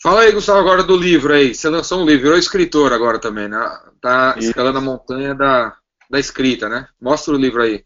[0.00, 1.54] Fala aí, Gustavo, agora do livro aí.
[1.54, 3.58] Você lançou um livro, virou escritor agora também, né?
[4.00, 5.76] Tá escalando a montanha da,
[6.08, 6.88] da escrita, né?
[7.00, 7.84] Mostra o livro aí.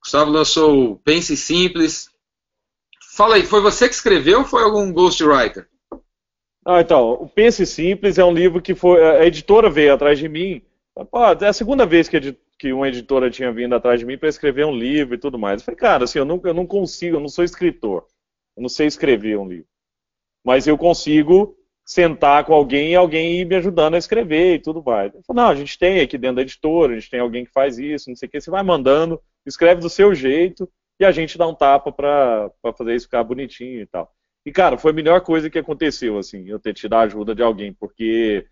[0.00, 2.08] Gustavo lançou Pense Simples.
[3.14, 5.68] Fala aí, foi você que escreveu ou foi algum ghostwriter?
[6.64, 10.28] Ah, então, o Pense Simples é um livro que foi, a editora veio atrás de
[10.28, 10.62] mim.
[11.40, 14.64] É a segunda vez que, que uma editora tinha vindo atrás de mim para escrever
[14.64, 15.60] um livro e tudo mais.
[15.60, 18.06] Eu falei, cara, assim, eu não, eu não consigo, eu não sou escritor.
[18.56, 19.66] Eu não sei escrever um livro.
[20.44, 24.82] Mas eu consigo sentar com alguém e alguém ir me ajudando a escrever e tudo
[24.82, 25.14] mais.
[25.14, 27.52] Eu falei, não, a gente tem aqui dentro da editora, a gente tem alguém que
[27.52, 31.12] faz isso, não sei o que, você vai mandando, escreve do seu jeito e a
[31.12, 34.10] gente dá um tapa para fazer isso ficar bonitinho e tal.
[34.46, 37.42] E, cara, foi a melhor coisa que aconteceu, assim, eu ter tido a ajuda de
[37.42, 38.46] alguém, porque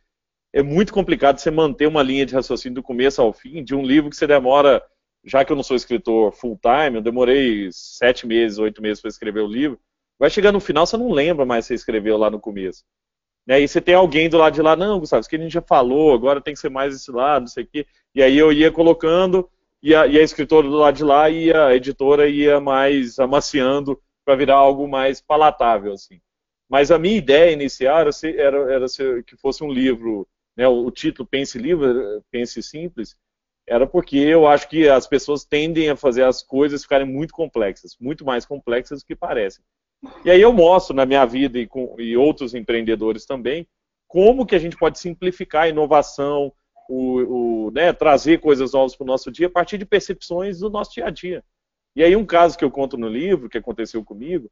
[0.53, 3.83] é muito complicado você manter uma linha de raciocínio do começo ao fim de um
[3.83, 4.83] livro que você demora,
[5.25, 9.11] já que eu não sou escritor full time, eu demorei sete meses, oito meses para
[9.11, 9.79] escrever o livro,
[10.19, 12.85] vai chegar no final, você não lembra mais se escreveu lá no começo.
[13.47, 13.61] Né?
[13.61, 15.63] E você tem alguém do lado de lá, não, Gustavo, isso que a gente já
[15.63, 17.87] falou, agora tem que ser mais esse lado, não sei o quê.
[18.15, 19.49] E aí eu ia colocando,
[19.83, 24.01] e a, e a escritora do lado de lá e a editora ia mais amaciando
[24.25, 26.21] para virar algo mais palatável, assim.
[26.69, 30.67] Mas a minha ideia inicial era, ser, era, era ser, que fosse um livro, né,
[30.67, 33.17] o, título Pense Livre, Pense Simples,
[33.67, 37.97] era porque eu acho que as pessoas tendem a fazer as coisas ficarem muito complexas,
[38.01, 39.65] muito mais complexas do que parecem.
[40.25, 43.67] E aí eu mostro na minha vida e, com, e outros empreendedores também
[44.13, 46.53] como que a gente pode simplificar a inovação,
[46.87, 50.69] o, o né, trazer coisas novas para o nosso dia a partir de percepções do
[50.69, 51.43] nosso dia a dia.
[51.95, 54.51] E aí um caso que eu conto no livro, que aconteceu comigo,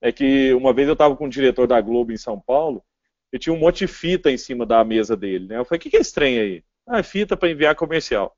[0.00, 2.84] é que uma vez eu estava com o diretor da Globo em São Paulo,
[3.32, 5.46] e tinha um monte de fita em cima da mesa dele.
[5.46, 5.58] Né?
[5.58, 6.64] Eu falei, o que, que é estranho aí?
[6.86, 8.36] Ah, é fita para enviar comercial.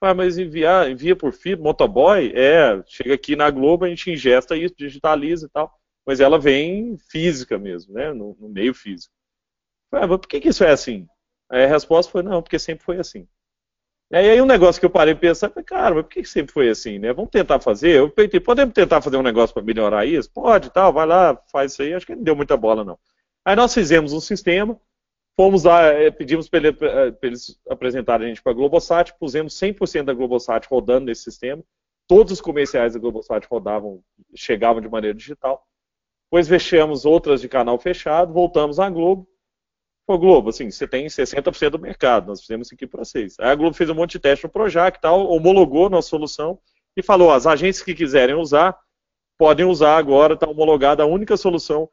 [0.00, 2.32] Ah, mas enviar, envia por fita, motoboy?
[2.34, 5.72] É, chega aqui na Globo, a gente ingesta isso, digitaliza e tal.
[6.04, 8.12] Mas ela vem física mesmo, né?
[8.12, 9.14] No, no meio físico.
[9.92, 11.06] Ah, mas por que, que isso é assim?
[11.48, 13.28] Aí a resposta foi, não, porque sempre foi assim.
[14.12, 16.68] E aí um negócio que eu parei pensar, cara, mas por que, que sempre foi
[16.68, 17.12] assim, né?
[17.12, 17.96] Vamos tentar fazer?
[17.98, 20.30] Eu pensei, podemos tentar fazer um negócio para melhorar isso?
[20.30, 21.94] Pode, tal, vai lá, faz isso aí.
[21.94, 22.98] Acho que não deu muita bola, não.
[23.44, 24.78] Aí nós fizemos um sistema,
[25.34, 29.54] Fomos lá, eh, pedimos para ele, eh, eles apresentarem a gente para a Globosat, pusemos
[29.54, 31.62] 100% da Globosat rodando nesse sistema.
[32.06, 34.02] Todos os comerciais da Globosat rodavam,
[34.34, 35.66] chegavam de maneira digital.
[36.26, 39.26] Depois fechamos outras de canal fechado, voltamos à Globo.
[40.12, 43.34] Pô, Globo, assim, você tem 60% do mercado, nós fizemos isso aqui para vocês.
[43.40, 46.58] Aí a Globo fez um monte de teste no Projac e tal, homologou nossa solução
[46.94, 48.78] e falou: as agências que quiserem usar,
[49.38, 51.88] podem usar agora, está homologada a única solução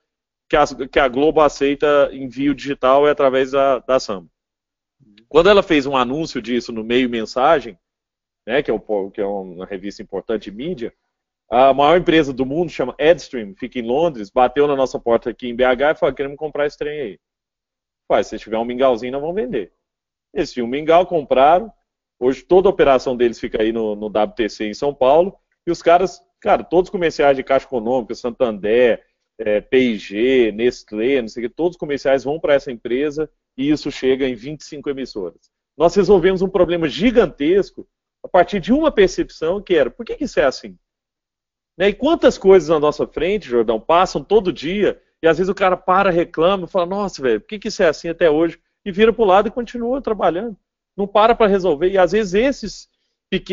[0.50, 4.28] que a, que a Globo aceita envio digital é através da, da Samba.
[5.30, 7.80] Quando ela fez um anúncio disso no meio mensagem,
[8.46, 10.94] né, que, é o, que é uma revista importante de mídia,
[11.50, 15.48] a maior empresa do mundo, chama Edstream, fica em Londres, bateu na nossa porta aqui
[15.48, 17.20] em BH e falou, queremos comprar esse trem aí.
[18.12, 19.72] Ué, se tiver um mingauzinho, nós vamos vender.
[20.34, 21.72] Eles tinham um mingau, compraram,
[22.20, 25.82] hoje toda a operação deles fica aí no, no WTC em São Paulo, e os
[25.82, 29.04] caras, cara, todos os comerciais de Caixa Econômica, Santander,
[29.40, 33.70] é, P&G, Nestlé, não sei o que, todos os comerciais vão para essa empresa e
[33.70, 35.50] isso chega em 25 emissoras.
[35.78, 37.88] Nós resolvemos um problema gigantesco
[38.24, 40.78] a partir de uma percepção que era, por que, que isso é assim?
[41.78, 41.90] Né?
[41.90, 45.76] E quantas coisas na nossa frente, Jordão, passam todo dia e às vezes o cara
[45.76, 48.60] para, reclama, fala, nossa, velho, por que, que isso é assim até hoje?
[48.86, 50.58] E vira para o lado e continua trabalhando.
[50.96, 51.90] Não para para resolver.
[51.90, 52.90] E às vezes esses,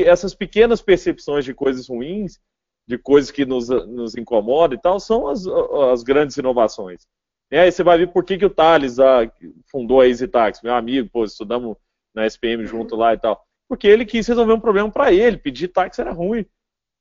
[0.04, 2.40] essas pequenas percepções de coisas ruins
[2.86, 5.44] de coisas que nos, nos incomodam e tal, são as,
[5.92, 7.06] as grandes inovações.
[7.50, 9.30] E aí você vai ver por que, que o Thales ah,
[9.70, 11.76] fundou a EasyTax, meu amigo, pô, estudamos
[12.14, 13.44] na SPM junto lá e tal.
[13.68, 16.46] Porque ele quis resolver um problema para ele, pedir táxi era ruim.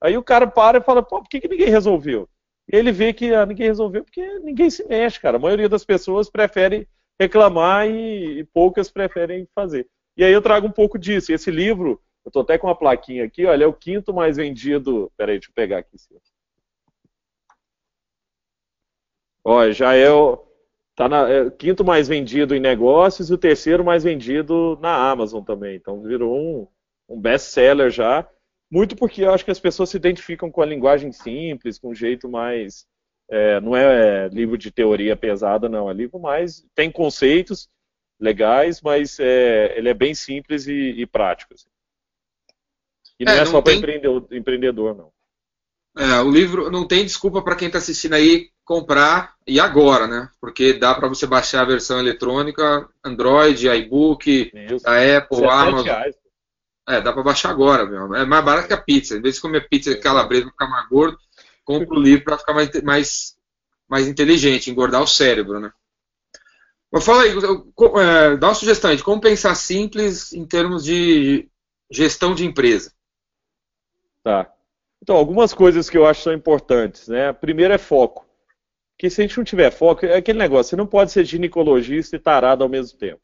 [0.01, 2.27] Aí o cara para e fala, pô, por que, que ninguém resolveu?
[2.67, 5.37] Ele vê que ah, ninguém resolveu porque ninguém se mexe, cara.
[5.37, 6.87] A maioria das pessoas prefere
[7.19, 9.87] reclamar e, e poucas preferem fazer.
[10.17, 11.31] E aí eu trago um pouco disso.
[11.31, 15.11] Esse livro, eu estou até com uma plaquinha aqui, olha, é o quinto mais vendido.
[15.17, 15.95] Peraí, deixa eu pegar aqui.
[19.43, 20.43] Olha, já é o,
[20.95, 25.43] tá na, é quinto mais vendido em negócios e o terceiro mais vendido na Amazon
[25.43, 25.75] também.
[25.75, 26.67] Então virou um,
[27.07, 28.27] um best-seller já.
[28.75, 31.95] Muito porque eu acho que as pessoas se identificam com a linguagem simples, com um
[31.95, 32.85] jeito mais.
[33.31, 35.89] É, não é, é livro de teoria pesada, não.
[35.89, 36.61] É livro mais.
[36.75, 37.69] Tem conceitos
[38.19, 41.53] legais, mas é, ele é bem simples e, e prático.
[41.53, 41.69] Assim.
[43.17, 45.09] E não é, é só para empreendedor, empreendedor, não.
[45.97, 50.29] É, o livro não tem desculpa para quem está assistindo aí comprar e agora, né?
[50.41, 54.51] Porque dá para você baixar a versão eletrônica, Android, iBook,
[54.83, 55.85] a Apple, Amazon.
[55.85, 56.24] Reais.
[56.87, 58.13] É, dá para baixar agora, meu.
[58.15, 59.17] É mais barato que a pizza.
[59.17, 61.17] Em vez de comer pizza de calabresa para ficar mais gordo,
[61.63, 63.37] compra o livro para ficar mais, mais,
[63.87, 65.71] mais inteligente, engordar o cérebro, né?
[66.91, 71.49] Mas fala aí, é, dá uma sugestão aí de como pensar simples em termos de
[71.91, 72.93] gestão de empresa.
[74.23, 74.51] Tá.
[75.01, 77.33] Então, algumas coisas que eu acho são importantes, né?
[77.33, 78.25] Primeiro é foco.
[78.95, 82.15] Porque se a gente não tiver foco, é aquele negócio, você não pode ser ginecologista
[82.15, 83.21] e tarado ao mesmo tempo.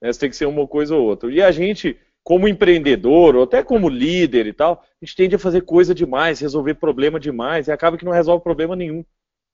[0.00, 0.12] Né?
[0.12, 1.30] Você tem que ser uma coisa ou outra.
[1.30, 5.38] E a gente, como empreendedor, ou até como líder e tal, a gente tende a
[5.38, 9.04] fazer coisa demais, resolver problema demais, e acaba que não resolve problema nenhum.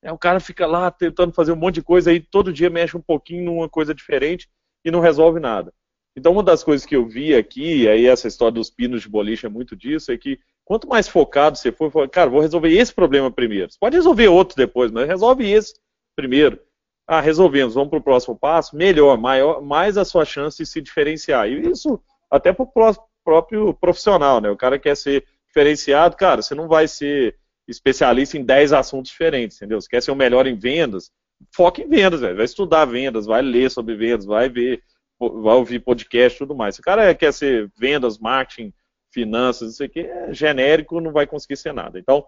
[0.03, 2.97] É, o cara fica lá tentando fazer um monte de coisa, aí todo dia mexe
[2.97, 4.49] um pouquinho numa coisa diferente
[4.85, 5.73] e não resolve nada.
[6.17, 9.09] Então, uma das coisas que eu vi aqui, e aí essa história dos pinos de
[9.09, 12.93] boliche é muito disso, é que quanto mais focado você for, cara, vou resolver esse
[12.93, 13.71] problema primeiro.
[13.71, 15.75] Você pode resolver outro depois, mas resolve esse
[16.17, 16.59] primeiro.
[17.07, 20.81] Ah, resolvemos, vamos para o próximo passo, melhor, maior, mais a sua chance de se
[20.81, 21.49] diferenciar.
[21.49, 22.01] E isso
[22.31, 24.51] até para o próprio profissional, né?
[24.51, 29.57] O cara quer ser diferenciado, cara, você não vai ser especialista em 10 assuntos diferentes,
[29.57, 29.81] entendeu?
[29.81, 31.11] Você quer ser o melhor em vendas,
[31.55, 32.37] foca em vendas, velho.
[32.37, 34.83] Vai estudar vendas, vai ler sobre vendas, vai ver,
[35.19, 36.75] vai ouvir podcast tudo mais.
[36.77, 38.73] Se o cara quer ser vendas, marketing,
[39.11, 41.99] finanças, isso aqui é genérico, não vai conseguir ser nada.
[41.99, 42.25] Então,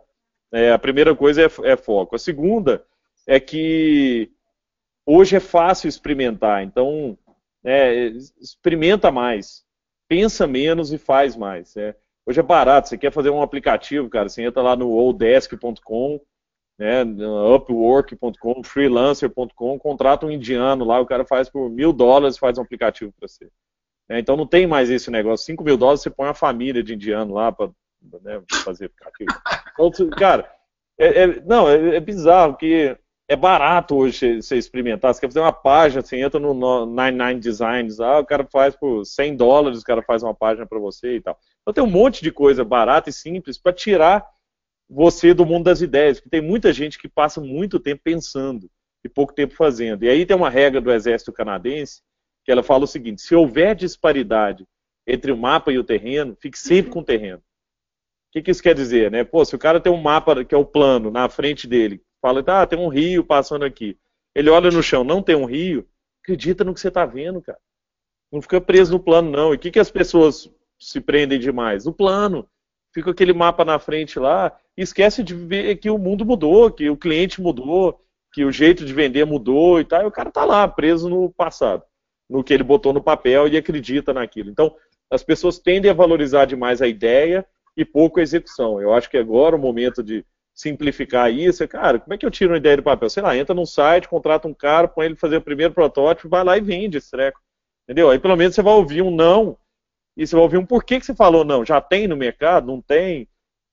[0.52, 2.16] é, a primeira coisa é, é foco.
[2.16, 2.84] A segunda
[3.26, 4.30] é que
[5.04, 6.64] hoje é fácil experimentar.
[6.64, 7.16] Então,
[7.64, 8.06] é,
[8.40, 9.64] experimenta mais,
[10.08, 11.76] pensa menos e faz mais.
[11.76, 11.94] É.
[12.26, 16.20] Hoje é barato, você quer fazer um aplicativo, cara, você entra lá no odesk.com,
[16.78, 17.02] né,
[17.54, 22.62] upwork.com, freelancer.com, contrata um indiano lá, o cara faz por mil dólares e faz um
[22.62, 23.48] aplicativo para você.
[24.10, 26.94] É, então não tem mais esse negócio, cinco mil dólares você põe uma família de
[26.94, 27.70] indiano lá para
[28.22, 29.30] né, fazer aplicativo.
[29.80, 30.52] Então, cara,
[30.98, 32.98] é, é, não, é, é bizarro, porque
[33.28, 35.12] é barato hoje você experimentar.
[35.12, 39.04] Você quer fazer uma página, você entra no 99 Designs, ah, o cara faz por
[39.04, 41.38] 100 dólares, o cara faz uma página para você e tal.
[41.60, 44.26] Então tem um monte de coisa barata e simples para tirar
[44.88, 48.70] você do mundo das ideias, porque tem muita gente que passa muito tempo pensando
[49.04, 50.04] e pouco tempo fazendo.
[50.04, 52.00] E aí tem uma regra do exército canadense
[52.46, 54.66] que ela fala o seguinte: se houver disparidade
[55.06, 57.38] entre o mapa e o terreno, fique sempre com o terreno.
[57.38, 59.22] O que, que isso quer dizer, né?
[59.22, 62.42] Pô, se o cara tem um mapa que é o plano na frente dele, fala,
[62.46, 63.96] ah, tem um rio passando aqui.
[64.34, 65.86] Ele olha no chão, não tem um rio,
[66.22, 67.58] acredita no que você está vendo, cara.
[68.30, 69.52] Não fica preso no plano, não.
[69.52, 71.86] E o que, que as pessoas se prendem demais?
[71.86, 72.46] No plano.
[72.92, 76.88] Fica aquele mapa na frente lá e esquece de ver que o mundo mudou, que
[76.88, 78.00] o cliente mudou,
[78.32, 80.02] que o jeito de vender mudou e tal.
[80.02, 81.82] E o cara tá lá, preso no passado,
[82.28, 84.50] no que ele botou no papel e acredita naquilo.
[84.50, 84.74] Então,
[85.10, 87.46] as pessoas tendem a valorizar demais a ideia
[87.76, 88.80] e pouco a execução.
[88.80, 90.24] Eu acho que agora o momento de
[90.58, 93.08] simplificar isso, é, cara, como é que eu tiro uma ideia do papel?
[93.08, 96.42] Sei lá, entra num site, contrata um cara, põe ele fazer o primeiro protótipo, vai
[96.42, 97.40] lá e vende esse treco.
[97.84, 98.10] Entendeu?
[98.10, 99.56] Aí pelo menos você vai ouvir um não,
[100.16, 101.64] e você vai ouvir um porquê que você falou não.
[101.64, 102.66] Já tem no mercado?
[102.66, 103.28] Não tem?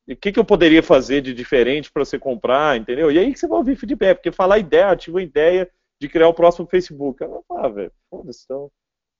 [0.08, 3.12] E o que, que eu poderia fazer de diferente para você comprar, entendeu?
[3.12, 5.68] E aí que você vai ouvir feedback, porque falar ideia, ativa a ideia
[6.00, 7.20] de criar o próximo Facebook.
[7.20, 8.72] Eu ah, velho, foda-se, então,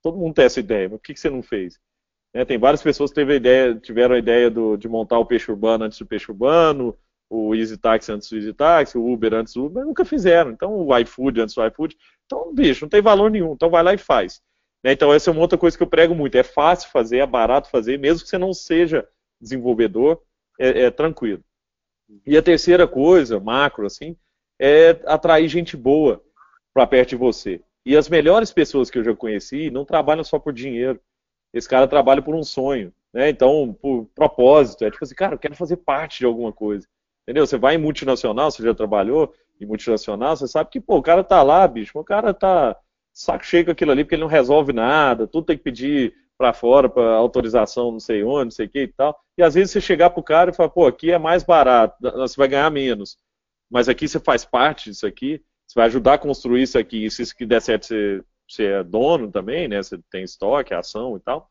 [0.04, 1.80] todo mundo tem essa ideia, mas por que, que você não fez?
[2.32, 5.26] Né, tem várias pessoas que teve a ideia, tiveram a ideia do, de montar o
[5.26, 6.96] peixe urbano antes do peixe urbano,
[7.28, 10.50] o Easy Taxi antes do Easy Taxi, o Uber antes do Uber, nunca fizeram.
[10.50, 11.96] Então, o iFood antes do iFood.
[12.24, 13.52] Então, bicho, não tem valor nenhum.
[13.52, 14.40] Então, vai lá e faz.
[14.82, 14.92] Né?
[14.92, 16.36] Então, essa é uma outra coisa que eu prego muito.
[16.36, 19.06] É fácil fazer, é barato fazer, mesmo que você não seja
[19.40, 20.22] desenvolvedor,
[20.58, 21.42] é, é tranquilo.
[22.24, 24.16] E a terceira coisa, macro, assim,
[24.60, 26.22] é atrair gente boa
[26.72, 27.60] para perto de você.
[27.84, 31.00] E as melhores pessoas que eu já conheci não trabalham só por dinheiro.
[31.52, 32.92] Esse cara trabalha por um sonho.
[33.12, 33.28] Né?
[33.28, 34.84] Então, por propósito.
[34.84, 36.86] É tipo assim, cara, eu quero fazer parte de alguma coisa.
[37.26, 37.44] Entendeu?
[37.44, 41.24] Você vai em multinacional, você já trabalhou em multinacional, você sabe que, pô, o cara
[41.24, 42.76] tá lá, bicho, o cara tá
[43.12, 46.52] saco cheio com aquilo ali porque ele não resolve nada, tudo tem que pedir para
[46.52, 49.18] fora, para autorização não sei onde, não sei o que e tal.
[49.36, 52.36] E às vezes você chegar pro cara e falar, pô, aqui é mais barato, você
[52.36, 53.18] vai ganhar menos.
[53.70, 57.10] Mas aqui você faz parte disso aqui, você vai ajudar a construir isso aqui, e
[57.10, 59.82] se isso que der certo, você, você é dono também, né?
[59.82, 61.50] Você tem estoque, ação e tal.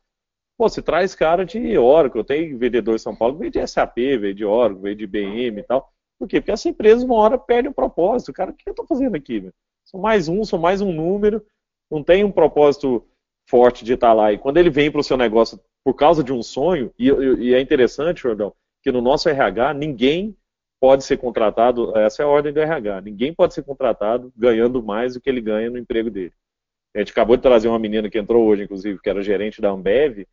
[0.58, 4.34] Pô, você traz cara de Oracle, tem vendedor em São Paulo, veio de SAP, veio
[4.34, 5.92] de Oracle, veio de IBM e tal.
[6.18, 6.40] Por quê?
[6.40, 8.32] Porque essa empresa uma hora perde o propósito.
[8.32, 9.40] Cara, o que eu estou fazendo aqui?
[9.40, 9.52] Meu?
[9.84, 11.44] Sou mais um, sou mais um número,
[11.90, 13.06] não tem um propósito
[13.48, 14.32] forte de estar lá.
[14.32, 17.54] E quando ele vem para o seu negócio por causa de um sonho, e, e
[17.54, 18.52] é interessante, Jordão,
[18.82, 20.34] que no nosso RH ninguém
[20.80, 25.14] pode ser contratado, essa é a ordem do RH, ninguém pode ser contratado ganhando mais
[25.14, 26.32] do que ele ganha no emprego dele.
[26.94, 29.70] A gente acabou de trazer uma menina que entrou hoje, inclusive, que era gerente da
[29.70, 30.26] Ambev,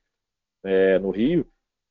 [0.64, 1.46] é, no Rio,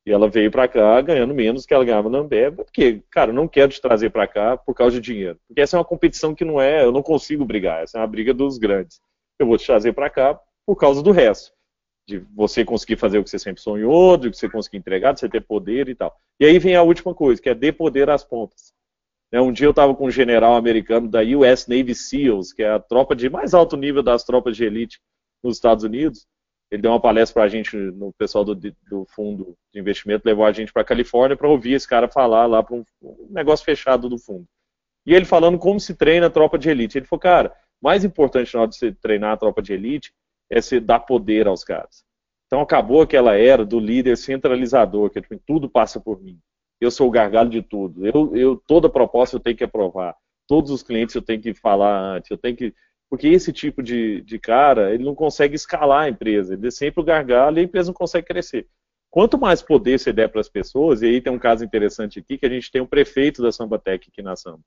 [0.05, 3.35] e ela veio para cá ganhando menos que ela ganhava na Ambev, porque, cara, eu
[3.35, 5.39] não quero te trazer para cá por causa de dinheiro.
[5.47, 8.07] Porque essa é uma competição que não é, eu não consigo brigar, essa é uma
[8.07, 8.99] briga dos grandes.
[9.39, 11.53] Eu vou te trazer para cá por causa do resto.
[12.05, 15.29] De você conseguir fazer o que você sempre sonhou, de você conseguir entregar, de você
[15.29, 16.13] ter poder e tal.
[16.37, 18.73] E aí vem a última coisa, que é dê poder às pontas.
[19.31, 22.69] Né, um dia eu estava com um general americano da US Navy SEALs, que é
[22.69, 24.99] a tropa de mais alto nível das tropas de elite
[25.41, 26.27] nos Estados Unidos,
[26.73, 30.43] ele deu uma palestra para a gente, no pessoal do, do, fundo de investimento, levou
[30.43, 34.09] a gente para Califórnia para ouvir esse cara falar lá para um, um, negócio fechado
[34.09, 34.47] do fundo.
[35.05, 36.97] E ele falando como se treina a tropa de elite.
[36.97, 40.11] Ele falou, cara, mais importante na hora de você treinar a tropa de elite
[40.49, 42.03] é você dar poder aos caras.
[42.47, 46.39] Então acabou aquela era do líder centralizador, que é, tipo, tudo passa por mim.
[46.81, 48.03] Eu sou o gargalo de tudo.
[48.03, 50.15] Eu, eu toda proposta eu tenho que aprovar.
[50.47, 52.31] Todos os clientes eu tenho que falar antes.
[52.31, 52.73] Eu tenho que
[53.13, 56.99] porque esse tipo de, de cara, ele não consegue escalar a empresa, ele é sempre
[56.99, 58.67] o gargalo e a empresa não consegue crescer.
[59.11, 62.39] Quanto mais poder você der para as pessoas, e aí tem um caso interessante aqui,
[62.39, 64.61] que a gente tem um prefeito da Sambatec aqui na Samba.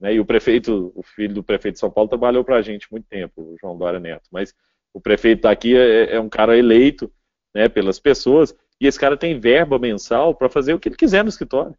[0.00, 2.90] Né, e o prefeito, o filho do prefeito de São Paulo, trabalhou para a gente
[2.90, 4.28] muito tempo, o João Dória Neto.
[4.32, 4.52] Mas
[4.92, 7.08] o prefeito está aqui, é, é, um cara eleito
[7.54, 11.22] né, pelas pessoas, e esse cara tem verba mensal para fazer o que ele quiser
[11.22, 11.76] no escritório.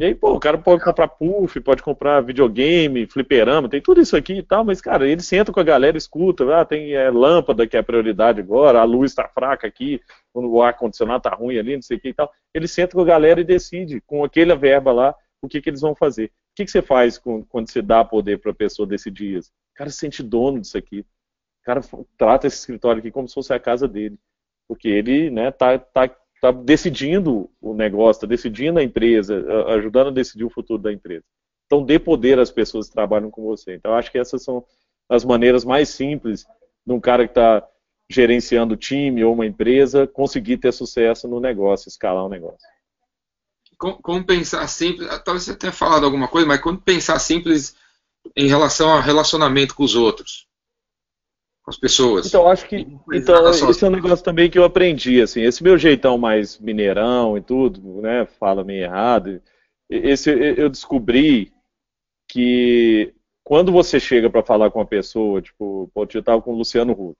[0.00, 4.16] E aí, pô, o cara pode comprar puff, pode comprar videogame, fliperama, tem tudo isso
[4.16, 7.66] aqui e tal, mas, cara, ele senta com a galera, escuta, ah, tem é, lâmpada
[7.66, 10.00] que é a prioridade agora, a luz está fraca aqui,
[10.32, 12.30] o ar-condicionado tá ruim ali, não sei o que e tal.
[12.54, 15.80] Ele senta com a galera e decide, com aquela verba lá, o que, que eles
[15.80, 16.26] vão fazer.
[16.26, 19.50] O que, que você faz com, quando você dá poder para a pessoa decidir isso?
[19.74, 21.00] O cara se sente dono disso aqui.
[21.00, 21.80] O cara
[22.16, 24.16] trata esse escritório aqui como se fosse a casa dele.
[24.68, 26.08] Porque ele, né, tá, tá
[26.38, 31.24] está decidindo o negócio, está decidindo a empresa, ajudando a decidir o futuro da empresa.
[31.66, 33.74] Então, dê poder às pessoas que trabalham com você.
[33.74, 34.64] Então, acho que essas são
[35.08, 36.46] as maneiras mais simples
[36.86, 37.66] de um cara que está
[38.10, 42.66] gerenciando o time ou uma empresa conseguir ter sucesso no negócio, escalar um negócio.
[43.76, 47.76] Como, como pensar simples, talvez você tenha falado alguma coisa, mas como pensar simples
[48.34, 50.47] em relação ao relacionamento com os outros?
[51.68, 52.26] Com as pessoas.
[52.26, 52.86] Então, acho que.
[53.12, 57.36] Então, esse é um negócio também que eu aprendi, assim, esse meu jeitão mais mineirão
[57.36, 58.24] e tudo, né?
[58.24, 59.42] Fala meio errado.
[59.90, 61.52] Esse eu descobri
[62.28, 63.14] que
[63.44, 66.92] quando você chega para falar com uma pessoa, tipo, pô, eu tava com o Luciano
[66.92, 67.18] Huck.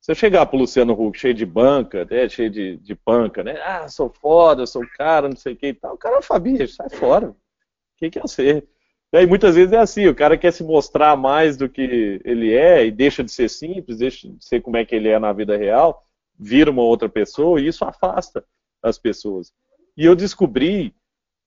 [0.00, 3.60] Se eu chegar pro Luciano Huck cheio de banca, né, cheio de, de panca, né?
[3.62, 5.94] Ah, sou foda, sou cara, não sei o que e tal.
[5.94, 7.30] O cara, Fabinho, sai fora.
[7.30, 7.36] O
[7.96, 8.22] que, que é
[9.14, 9.22] ser?
[9.22, 12.86] E muitas vezes é assim, o cara quer se mostrar mais do que ele é
[12.86, 15.56] e deixa de ser simples, deixa de ser como é que ele é na vida
[15.56, 16.04] real,
[16.38, 18.44] vira uma outra pessoa e isso afasta
[18.82, 19.52] as pessoas.
[19.96, 20.94] E eu descobri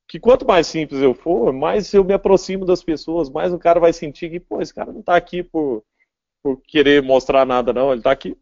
[0.07, 3.80] que quanto mais simples eu for, mais eu me aproximo das pessoas, mais o cara
[3.80, 5.84] vai sentir que, pô, esse cara não está aqui por,
[6.41, 8.38] por querer mostrar nada, não, ele está aqui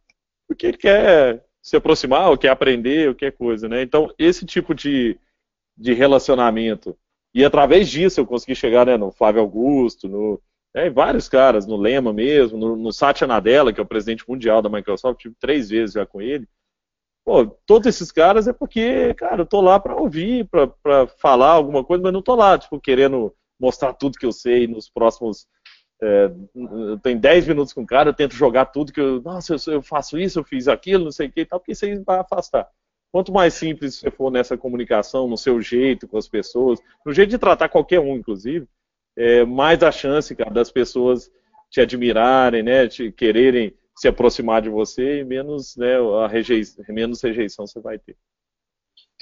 [0.48, 3.82] porque ele quer se aproximar, ou quer aprender, ou quer coisa, né?
[3.82, 5.18] Então, esse tipo de,
[5.76, 6.96] de relacionamento
[7.36, 10.42] e através disso eu consegui chegar né, no Flávio Augusto, no,
[10.74, 14.62] né, vários caras, no Lema mesmo, no, no Satya Nadella, que é o presidente mundial
[14.62, 16.48] da Microsoft, tive três vezes já com ele.
[17.26, 20.48] Pô, todos esses caras é porque, cara, eu tô lá para ouvir,
[20.82, 24.66] para falar alguma coisa, mas não tô lá, tipo, querendo mostrar tudo que eu sei
[24.66, 25.46] nos próximos.
[26.02, 29.22] É, eu tenho 10 minutos com o cara, eu tento jogar tudo que eu.
[29.22, 31.72] Nossa, eu, eu faço isso, eu fiz aquilo, não sei o que e tal, porque
[31.74, 32.70] isso aí vai afastar.
[33.16, 37.30] Quanto mais simples você for nessa comunicação, no seu jeito com as pessoas, no jeito
[37.30, 38.68] de tratar qualquer um, inclusive,
[39.16, 41.32] é, mais a chance, cara, das pessoas
[41.72, 45.96] te admirarem, né, te quererem se aproximar de você e menos, né,
[46.26, 48.18] a rejeição, menos rejeição você vai ter.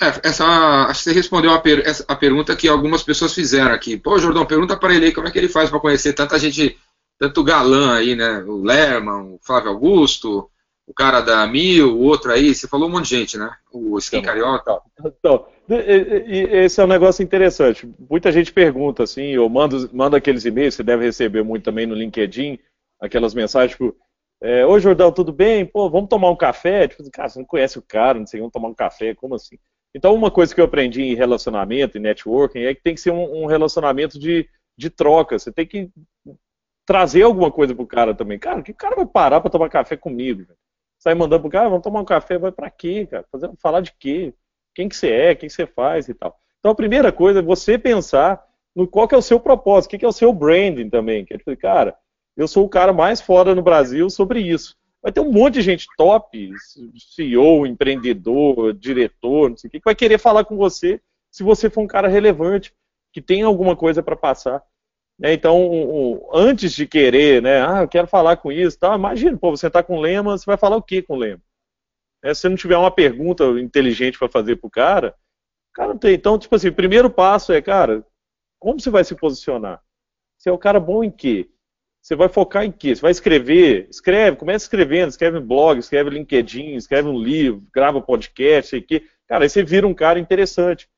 [0.01, 0.43] É, essa,
[0.87, 3.95] acho que você respondeu a, per, a, pergunta que algumas pessoas fizeram aqui.
[3.95, 6.75] Pô, Jordão, pergunta para ele aí como é que ele faz para conhecer tanta gente,
[7.19, 8.39] tanto galã aí, né?
[8.39, 10.49] O Lerman, o Flávio Augusto,
[10.85, 13.55] o cara da Mil, o outro aí, você falou um monte de gente, né?
[13.71, 14.81] O Skin então, Carioca.
[15.05, 17.89] Então, esse é um negócio interessante.
[18.09, 21.95] Muita gente pergunta assim, eu mando, mando aqueles e-mails, você deve receber muito também no
[21.95, 22.59] LinkedIn,
[22.99, 23.95] aquelas mensagens, tipo,
[24.41, 25.65] é, Oi, Jordão, tudo bem?
[25.65, 26.85] Pô, vamos tomar um café?
[26.85, 29.57] Tipo, cara, você não conhece o cara, não sei, vamos tomar um café, como assim?
[29.95, 33.11] Então, uma coisa que eu aprendi em relacionamento, em networking, é que tem que ser
[33.11, 35.39] um, um relacionamento de, de troca.
[35.39, 35.89] Você tem que
[36.85, 38.37] trazer alguma coisa pro cara também.
[38.37, 40.45] Cara, que cara vai parar para tomar café comigo?
[41.03, 43.25] Sai mandando pro cara, ah, vamos tomar um café, vai para quê, cara?
[43.29, 44.33] Fazer, falar de quê?
[44.73, 46.39] Quem que você é, o que você faz e tal.
[46.59, 48.41] Então a primeira coisa é você pensar
[48.73, 51.25] no qual que é o seu propósito, o que, que é o seu branding também.
[51.25, 51.93] Que é tipo, cara,
[52.37, 54.77] eu sou o cara mais fora no Brasil sobre isso.
[55.01, 56.53] Vai ter um monte de gente top,
[56.97, 61.69] CEO, empreendedor, diretor, não sei o que, que vai querer falar com você se você
[61.69, 62.73] for um cara relevante,
[63.11, 64.63] que tem alguma coisa para passar.
[65.19, 65.33] Né?
[65.33, 68.95] Então, um, antes de querer, né, ah, eu quero falar com isso, tá?
[68.95, 71.41] imagina, pô, você está com lema, você vai falar o que com lema?
[72.23, 75.15] É, se você não tiver uma pergunta inteligente para fazer para o cara,
[75.73, 76.13] cara não tem.
[76.13, 78.05] Então, tipo assim, o primeiro passo é, cara,
[78.59, 79.81] como você vai se posicionar?
[80.37, 81.49] Você é o cara bom em quê?
[82.01, 82.95] Você vai focar em quê?
[82.95, 83.87] Você vai escrever?
[83.89, 89.03] Escreve, começa escrevendo, escreve um blog, escreve LinkedIn, escreve um livro, grava podcast, sei que.
[89.27, 90.89] Cara, aí você vira um cara interessante.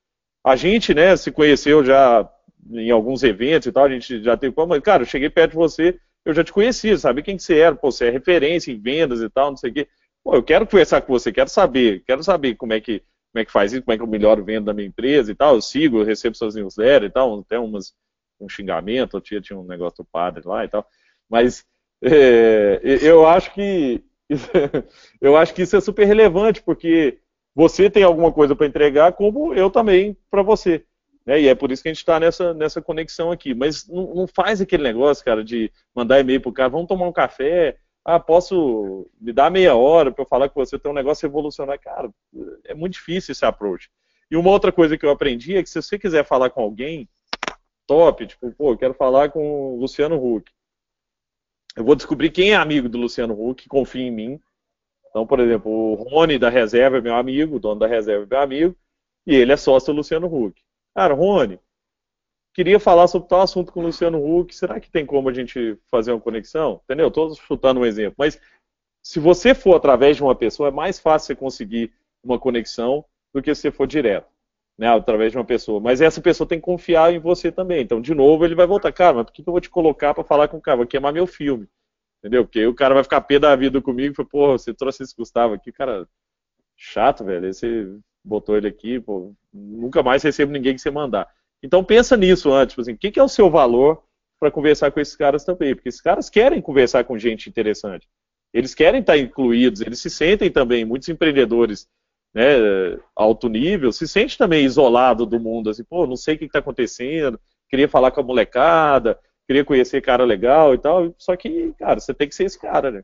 [0.43, 2.29] A gente, né, se conheceu já
[2.71, 5.57] em alguns eventos e tal, a gente já teve como, cara, eu cheguei perto de
[5.57, 8.79] você, eu já te conhecia, sabia quem que você era, pô, você é referência em
[8.79, 9.87] vendas e tal, não sei o quê.
[10.23, 13.45] Pô, eu quero conversar com você, quero saber, quero saber como é que como é
[13.45, 15.61] que faz isso, como é que eu melhoro venda da minha empresa e tal, eu
[15.61, 17.93] sigo, eu recebo suas newsletters e tal, até umas,
[18.39, 20.87] um xingamento, tinha, tinha um negócio do padre lá e tal,
[21.29, 21.65] mas
[22.01, 24.01] é, eu acho que
[25.19, 27.19] eu acho que isso é super relevante, porque
[27.53, 30.85] você tem alguma coisa para entregar, como eu também para você.
[31.25, 31.41] Né?
[31.41, 33.53] E é por isso que a gente está nessa, nessa conexão aqui.
[33.53, 37.13] Mas não, não, faz aquele negócio, cara, de mandar e-mail pro cara, vamos tomar um
[37.13, 41.27] café, ah, posso me dar meia hora para eu falar com você, tem um negócio
[41.27, 41.81] revolucionário.
[41.81, 42.11] Cara,
[42.65, 43.89] é muito difícil esse approach.
[44.29, 47.09] E uma outra coisa que eu aprendi é que se você quiser falar com alguém,
[47.87, 50.51] top, tipo, pô, eu quero falar com o Luciano Huck.
[51.75, 54.39] Eu vou descobrir quem é amigo do Luciano Huck, confia em mim.
[55.09, 58.27] Então, por exemplo, o Rony da reserva é meu amigo, o dono da reserva é
[58.27, 58.77] meu amigo,
[59.25, 60.61] e ele é sócio do Luciano Huck.
[60.95, 61.59] Cara, Rony,
[62.53, 65.77] queria falar sobre tal assunto com o Luciano Huck, será que tem como a gente
[65.91, 66.79] fazer uma conexão?
[66.85, 67.09] Entendeu?
[67.09, 68.39] Estou chutando um exemplo, mas
[69.03, 71.93] se você for através de uma pessoa, é mais fácil você conseguir
[72.23, 74.31] uma conexão do que se você for direto,
[74.77, 75.81] né, através de uma pessoa.
[75.81, 77.81] Mas essa pessoa tem que confiar em você também.
[77.81, 80.23] Então, de novo, ele vai voltar, cara, mas por que eu vou te colocar para
[80.23, 80.77] falar com o cara?
[80.77, 81.67] Vai queimar meu filme.
[82.19, 82.45] Entendeu?
[82.45, 85.15] Porque o cara vai ficar pé da vida comigo e fala, porra, você trouxe esse
[85.15, 86.07] Gustavo aqui, cara,
[86.77, 87.53] chato, velho.
[87.53, 87.85] Você
[88.25, 91.27] botou ele aqui, pô, nunca mais recebo ninguém que você mandar.
[91.61, 94.03] Então pensa nisso antes, tipo assim, o que, que é o seu valor
[94.39, 95.75] para conversar com esses caras também?
[95.75, 98.07] Porque esses caras querem conversar com gente interessante.
[98.53, 101.87] Eles querem estar incluídos, eles se sentem também, muitos empreendedores
[102.33, 102.43] né,
[103.15, 106.59] alto nível, se sente também isolado do mundo, assim, pô, não sei o que está
[106.59, 109.17] acontecendo, queria falar com a molecada,
[109.47, 112.91] queria conhecer cara legal e tal, só que, cara, você tem que ser esse cara,
[112.91, 113.03] né?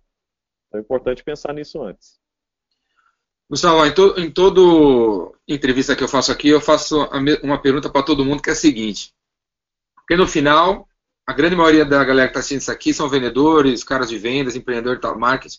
[0.67, 2.20] Então é importante pensar nisso antes.
[3.51, 4.61] Gustavo, em, to, em toda
[5.45, 7.03] entrevista que eu faço aqui, eu faço
[7.43, 9.13] uma pergunta para todo mundo que é a seguinte.
[9.93, 10.87] Porque no final,
[11.27, 14.55] a grande maioria da galera que está assistindo isso aqui são vendedores, caras de vendas,
[14.55, 15.57] empreendedores e tal, marketing.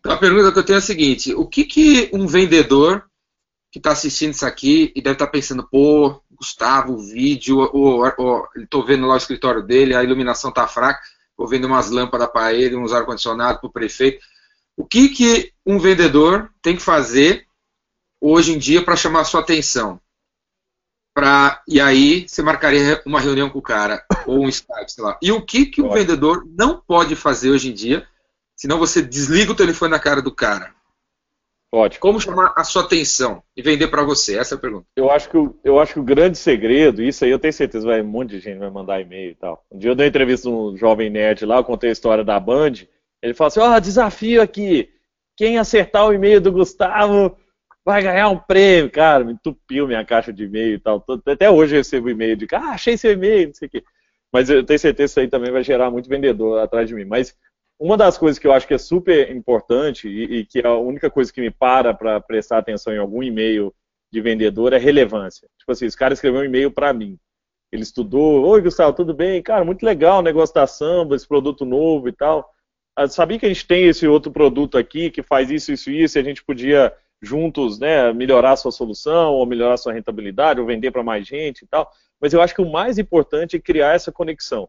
[0.00, 3.06] Então a pergunta que eu tenho é a seguinte: o que, que um vendedor
[3.72, 8.04] que está assistindo isso aqui e deve estar tá pensando, pô, Gustavo, o vídeo, ou,
[8.18, 11.00] ou, estou vendo lá o escritório dele, a iluminação está fraca,
[11.34, 14.22] vou vendo umas lâmpadas para ele, uns ar-condicionado para o prefeito.
[14.76, 17.46] O que, que um vendedor tem que fazer
[18.20, 20.00] hoje em dia para chamar a sua atenção?
[21.14, 25.16] Pra, e aí você marcaria uma reunião com o cara, ou um Skype, sei lá.
[25.22, 28.04] E o que, que o vendedor não pode fazer hoje em dia,
[28.56, 30.74] senão você desliga o telefone na cara do cara?
[31.70, 31.98] Pode.
[31.98, 34.38] Como chamar a sua atenção e vender para você?
[34.38, 34.86] Essa é a pergunta.
[34.94, 37.84] Eu acho, que o, eu acho que o grande segredo, isso aí eu tenho certeza,
[37.84, 39.64] vai, um monte de gente vai mandar e-mail e tal.
[39.72, 42.38] Um dia eu dei uma entrevista num jovem nerd lá, eu contei a história da
[42.38, 42.74] Band,
[43.24, 44.90] ele fala assim: ó, oh, desafio aqui.
[45.36, 47.36] Quem acertar o e-mail do Gustavo
[47.84, 48.90] vai ganhar um prêmio.
[48.90, 51.04] Cara, me entupiu minha caixa de e-mail e tal.
[51.26, 53.82] Até hoje eu recebo e-mail de, ah, achei seu e-mail, não sei o quê.
[54.30, 57.04] Mas eu tenho certeza que isso aí também vai gerar muito vendedor atrás de mim.
[57.04, 57.34] Mas
[57.78, 60.74] uma das coisas que eu acho que é super importante e, e que é a
[60.74, 63.74] única coisa que me para para prestar atenção em algum e-mail
[64.12, 65.48] de vendedor é relevância.
[65.58, 67.18] Tipo assim, esse cara escreveu um e-mail para mim.
[67.72, 69.42] Ele estudou, oi Gustavo, tudo bem?
[69.42, 72.53] Cara, muito legal o negócio da samba, esse produto novo e tal.
[72.96, 76.02] Ah, sabia que a gente tem esse outro produto aqui que faz isso, isso e
[76.02, 79.92] isso, e a gente podia juntos né, melhorar a sua solução, ou melhorar a sua
[79.92, 81.90] rentabilidade, ou vender para mais gente e tal.
[82.20, 84.68] Mas eu acho que o mais importante é criar essa conexão.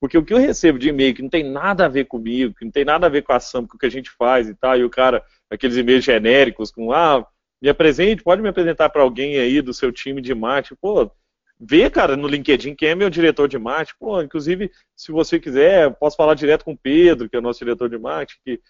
[0.00, 2.64] Porque o que eu recebo de e-mail que não tem nada a ver comigo, que
[2.64, 4.54] não tem nada a ver com a ação, com o que a gente faz e
[4.54, 7.26] tal, e o cara, aqueles e-mails genéricos com, ah,
[7.60, 11.10] me apresente, pode me apresentar para alguém aí do seu time de marketing, pô,
[11.58, 13.98] vê, cara, no LinkedIn quem é meu diretor de marketing.
[13.98, 17.58] Pô, inclusive, se você quiser, posso falar direto com o Pedro, que é o nosso
[17.60, 18.60] diretor de marketing, que,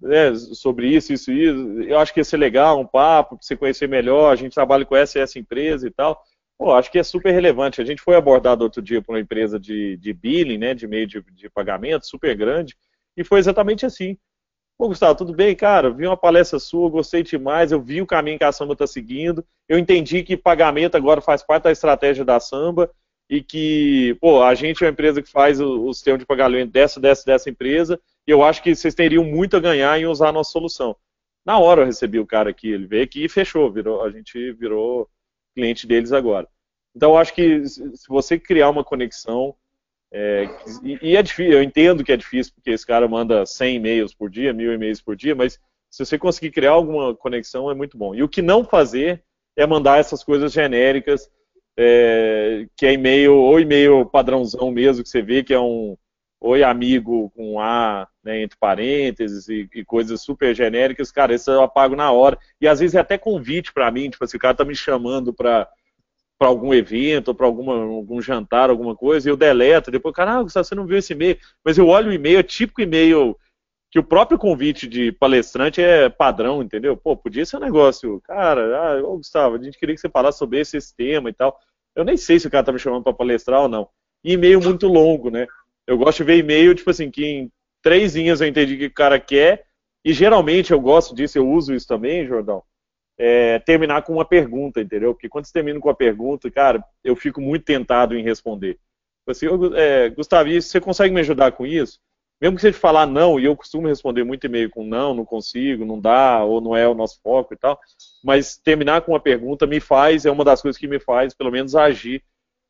[0.00, 1.82] né, sobre isso, isso, isso.
[1.82, 4.32] Eu acho que ia ser legal, um papo, para você conhecer melhor.
[4.32, 6.22] A gente trabalha com essa e essa empresa e tal.
[6.58, 7.80] Pô, acho que é super relevante.
[7.80, 11.06] A gente foi abordado outro dia por uma empresa de, de billing, né, de meio
[11.06, 12.76] de, de pagamento, super grande,
[13.16, 14.16] e foi exatamente assim.
[14.76, 15.54] Pô, Gustavo, tudo bem?
[15.54, 18.86] Cara, vi uma palestra sua, gostei demais, eu vi o caminho que a Samba está
[18.86, 22.90] seguindo, eu entendi que pagamento agora faz parte da estratégia da Samba
[23.30, 26.72] e que, pô, a gente é uma empresa que faz o, o sistema de pagamento
[26.72, 30.30] dessa, dessa, dessa empresa e eu acho que vocês teriam muito a ganhar em usar
[30.30, 30.96] a nossa solução.
[31.46, 34.52] Na hora eu recebi o cara aqui, ele veio aqui e fechou, virou, a gente
[34.54, 35.08] virou
[35.54, 36.48] cliente deles agora.
[36.96, 39.54] Então eu acho que se você criar uma conexão
[40.16, 40.48] é,
[40.84, 44.14] e, e, é difícil, eu entendo que é difícil, porque esse cara manda 100 e-mails
[44.14, 45.58] por dia, mil e-mails por dia, mas
[45.90, 48.14] se você conseguir criar alguma conexão, é muito bom.
[48.14, 49.24] E o que não fazer
[49.56, 51.28] é mandar essas coisas genéricas,
[51.76, 55.96] é, que é e-mail, ou e-mail padrãozão mesmo, que você vê que é um
[56.40, 61.62] oi amigo com A, né, entre parênteses, e, e, coisas super genéricas, cara, isso eu
[61.62, 62.38] apago na hora.
[62.60, 65.34] E às vezes é até convite para mim, tipo assim, o cara tá me chamando
[65.34, 65.68] para
[66.38, 70.74] para algum evento, para algum jantar, alguma coisa, e eu deleto, depois, cara, ah, você
[70.74, 73.36] não viu esse e-mail, mas eu olho o e-mail, é típico e-mail
[73.90, 76.96] que o próprio convite de palestrante é padrão, entendeu?
[76.96, 80.38] Pô, podia ser um negócio, cara, ah, ô, Gustavo, a gente queria que você falasse
[80.38, 81.56] sobre esse, esse tema e tal.
[81.94, 83.88] Eu nem sei se o cara tá me chamando para palestrar ou não.
[84.24, 85.46] E e-mail muito longo, né?
[85.86, 88.86] Eu gosto de ver e-mail, tipo assim, que em três linhas eu entendi o que
[88.86, 89.64] o cara quer,
[90.04, 92.64] e geralmente eu gosto disso, eu uso isso também, Jordão,
[93.18, 95.14] é, terminar com uma pergunta, entendeu?
[95.14, 98.78] Porque quando você termina com a pergunta, cara, eu fico muito tentado em responder.
[99.28, 101.98] Assim, eu, é, Gustavo, você consegue me ajudar com isso?
[102.40, 105.84] Mesmo que você falar não, e eu costumo responder muito e-mail com não, não consigo,
[105.84, 107.78] não dá, ou não é o nosso foco e tal,
[108.22, 111.50] mas terminar com uma pergunta me faz, é uma das coisas que me faz, pelo
[111.50, 112.22] menos, agir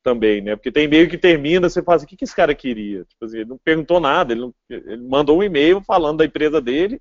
[0.02, 0.54] também, né?
[0.54, 3.04] Porque tem e-mail que termina, você fala assim, o que, que esse cara queria?
[3.04, 6.60] Tipo assim, ele não perguntou nada, ele, não, ele mandou um e-mail falando da empresa
[6.60, 7.00] dele,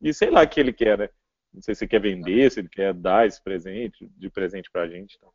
[0.00, 1.08] e sei lá o que ele quer, né?
[1.54, 4.88] Não sei se ele quer vender, se ele quer dar esse presente, de presente pra
[4.88, 5.16] gente.
[5.16, 5.30] Então.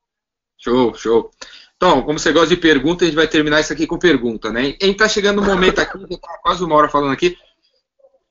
[0.58, 1.32] Show, show.
[1.78, 4.76] Então, como você gosta de pergunta, a gente vai terminar isso aqui com pergunta, né?
[4.82, 7.38] A gente tá chegando no momento aqui, já tá quase uma hora falando aqui,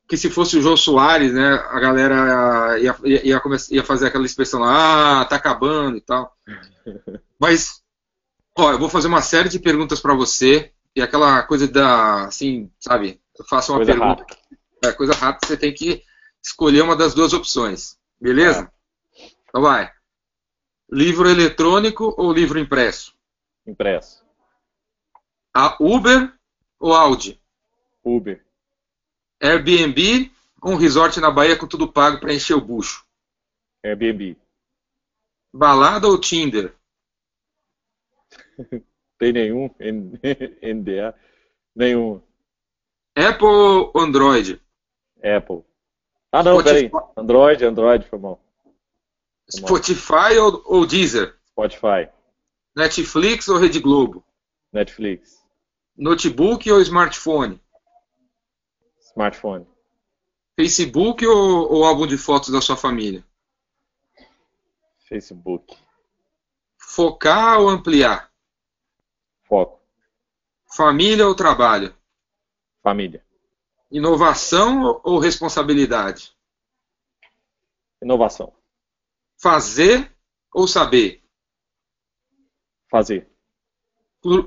[0.06, 4.06] que se fosse o João Soares, né, a galera ia, ia, ia, começar, ia fazer
[4.06, 6.34] aquela expressão lá, ah, tá acabando e tal.
[7.40, 7.82] Mas,
[8.56, 12.70] ó, eu vou fazer uma série de perguntas para você, e aquela coisa da, assim,
[12.78, 14.38] sabe, eu faço uma coisa pergunta, rápida.
[14.84, 16.02] é coisa rápida, você tem que
[16.42, 18.70] escolher uma das duas opções, beleza?
[19.16, 19.30] É.
[19.48, 19.92] Então vai.
[20.90, 23.14] Livro eletrônico ou livro impresso?
[23.66, 24.24] Impresso.
[25.54, 26.32] A Uber
[26.78, 27.40] ou Audi?
[28.02, 28.44] Uber.
[29.40, 30.32] Airbnb
[30.62, 33.04] ou um resort na Bahia com tudo pago para encher o bucho?
[33.84, 34.36] Airbnb.
[35.52, 36.74] Balada ou Tinder?
[39.18, 39.68] Tem nenhum?
[40.62, 41.14] NDA?
[41.74, 42.22] Nenhum.
[43.16, 44.60] Apple ou Android?
[45.22, 45.64] Apple.
[46.30, 46.90] Ah, não, Spotify.
[46.90, 47.04] peraí.
[47.16, 48.38] Android, Android, foi bom.
[49.50, 51.38] Spotify ou, ou Deezer?
[51.46, 52.08] Spotify.
[52.76, 54.24] Netflix ou Rede Globo?
[54.72, 55.42] Netflix.
[55.96, 57.60] Notebook ou smartphone?
[59.00, 59.66] Smartphone.
[60.54, 63.24] Facebook ou, ou álbum de fotos da sua família?
[65.08, 65.76] Facebook.
[66.76, 68.30] Focar ou ampliar?
[69.44, 69.80] Foco.
[70.76, 71.96] Família ou trabalho?
[72.82, 73.24] Família.
[73.90, 76.36] Inovação ou responsabilidade?
[78.02, 78.52] Inovação.
[79.36, 80.12] Fazer
[80.52, 81.22] ou saber?
[82.90, 83.28] Fazer.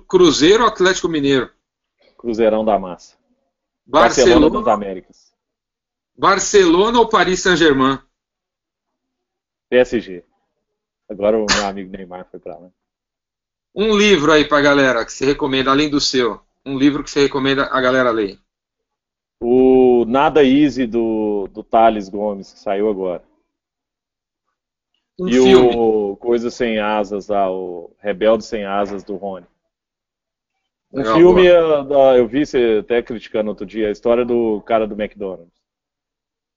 [0.07, 1.51] Cruzeiro ou Atlético Mineiro?
[2.17, 3.17] Cruzeirão da Massa.
[3.85, 5.33] Barcelona, Barcelona das Américas.
[6.15, 7.99] Barcelona ou Paris Saint-Germain?
[9.69, 10.23] PSG.
[11.09, 12.69] Agora o meu amigo Neymar foi pra lá.
[13.73, 16.41] Um livro aí pra galera que você recomenda, além do seu.
[16.65, 18.37] Um livro que você recomenda a galera ler.
[19.41, 23.23] O Nada Easy do, do Thales Gomes, que saiu agora.
[25.19, 25.75] Um e filme.
[25.75, 29.47] o Coisa Sem Asas, lá, o Rebelde Sem Asas do Rony.
[30.93, 31.43] Um Legal, filme,
[31.85, 32.17] boa.
[32.17, 35.61] eu vi você até criticando outro dia, a história do cara do McDonald's.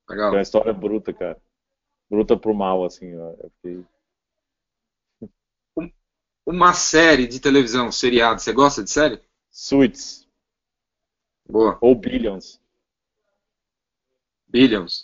[0.09, 0.29] Legal.
[0.29, 1.41] É uma história bruta, cara.
[2.11, 3.17] Bruta pro mal, assim.
[3.17, 3.35] Ó.
[3.63, 3.85] Fiquei...
[6.47, 9.23] Uma série de televisão, seriado, você gosta de série?
[9.51, 10.29] Suits.
[11.49, 11.79] Boa.
[11.81, 12.61] Ou Billions.
[14.55, 15.03] Billions.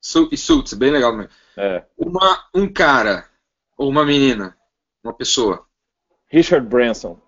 [0.00, 1.32] Su e Suits, bem legal mesmo.
[1.56, 1.84] É.
[1.98, 3.28] Uma, um cara,
[3.76, 4.56] ou uma menina,
[5.02, 5.66] uma pessoa.
[6.28, 7.20] Richard Branson.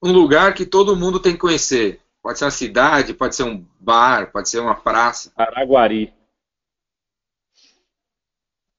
[0.00, 2.00] Um lugar que todo mundo tem que conhecer.
[2.22, 5.32] Pode ser uma cidade, pode ser um bar, pode ser uma praça.
[5.36, 6.14] Araguari.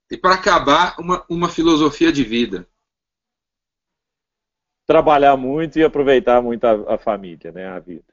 [0.09, 2.67] E para acabar, uma, uma filosofia de vida.
[4.85, 8.12] Trabalhar muito e aproveitar muito a, a família, né, a vida.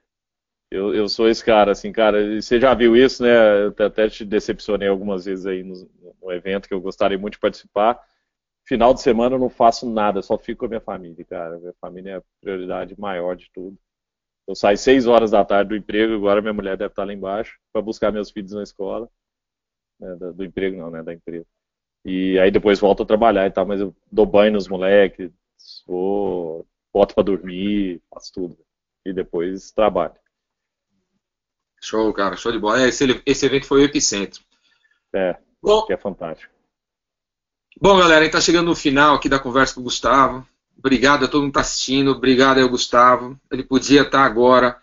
[0.70, 3.30] Eu, eu sou esse cara, assim, cara, você já viu isso, né?
[3.64, 5.74] Eu até te decepcionei algumas vezes aí no,
[6.22, 8.00] no evento que eu gostaria muito de participar.
[8.66, 11.58] Final de semana eu não faço nada, só fico com a minha família, cara.
[11.58, 13.76] Minha família é a prioridade maior de tudo.
[14.46, 17.58] Eu saio seis horas da tarde do emprego, agora minha mulher deve estar lá embaixo
[17.72, 19.08] para buscar meus filhos na escola.
[19.98, 21.02] Né, do, do, emprego não, né?
[21.02, 21.46] Da empresa.
[22.04, 25.32] E aí depois volto a trabalhar e tal, mas eu dou banho nos moleques,
[25.86, 28.58] vou, boto para dormir, faço tudo.
[29.04, 30.14] E depois trabalho.
[31.80, 32.82] Show, cara, show de bola.
[32.82, 34.42] É, esse, esse evento foi o epicentro.
[35.14, 36.52] É, Bom, que é fantástico.
[37.80, 40.46] Bom, galera, a gente tá chegando no final aqui da conversa com o Gustavo.
[40.76, 43.38] Obrigado a todo mundo que está assistindo, obrigado ao Gustavo.
[43.50, 44.80] Ele podia estar tá agora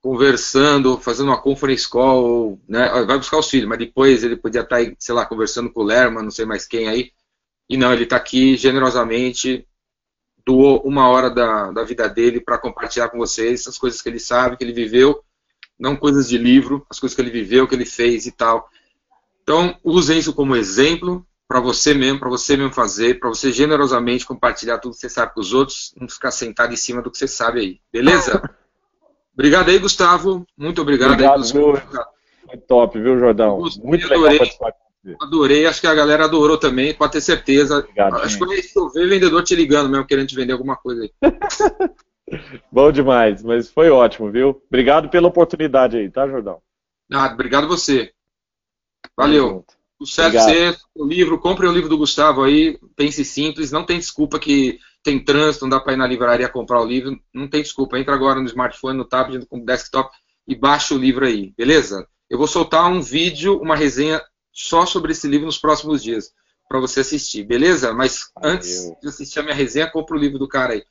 [0.00, 2.88] conversando, fazendo uma conference call, né?
[3.04, 5.84] vai buscar os filhos, mas depois ele podia estar, tá sei lá, conversando com o
[5.84, 7.12] Lerma, não sei mais quem aí.
[7.68, 9.66] E não, ele está aqui generosamente,
[10.44, 14.18] doou uma hora da, da vida dele para compartilhar com vocês as coisas que ele
[14.18, 15.24] sabe, que ele viveu,
[15.82, 18.68] não coisas de livro, as coisas que ele viveu, que ele fez e tal.
[19.42, 24.24] Então, usem isso como exemplo, para você mesmo, para você mesmo fazer, para você generosamente
[24.24, 27.18] compartilhar tudo que você sabe com os outros, não ficar sentado em cima do que
[27.18, 27.80] você sabe aí.
[27.92, 28.40] Beleza?
[29.34, 30.46] obrigado aí, Gustavo.
[30.56, 31.14] Muito obrigado.
[31.14, 31.76] Obrigado, aí, viu?
[32.46, 33.58] Foi top, viu, Jordão?
[33.58, 34.72] Gostei, Muito legal adorei, participar
[35.20, 37.78] Adorei, acho que a galera adorou também, pode ter certeza.
[37.78, 38.72] Obrigado, acho gente.
[38.72, 41.10] que eu ver vendedor te ligando mesmo, querendo te vender alguma coisa aí.
[42.70, 44.62] Bom demais, mas foi ótimo, viu?
[44.68, 46.60] Obrigado pela oportunidade aí, tá, Jordão?
[47.10, 48.12] Ah, obrigado você.
[49.16, 49.64] Valeu.
[49.98, 54.38] Sucesso você, o livro, compre o livro do Gustavo aí, pense simples, não tem desculpa
[54.38, 57.98] que tem trânsito, não dá para ir na livraria comprar o livro, não tem desculpa,
[57.98, 60.10] entra agora no smartphone, no tablet, no desktop
[60.46, 62.06] e baixa o livro aí, beleza?
[62.28, 64.20] Eu vou soltar um vídeo, uma resenha
[64.52, 66.32] só sobre esse livro nos próximos dias,
[66.68, 67.92] para você assistir, beleza?
[67.92, 68.56] Mas Valeu.
[68.56, 70.84] antes de assistir a minha resenha, compre o livro do cara aí,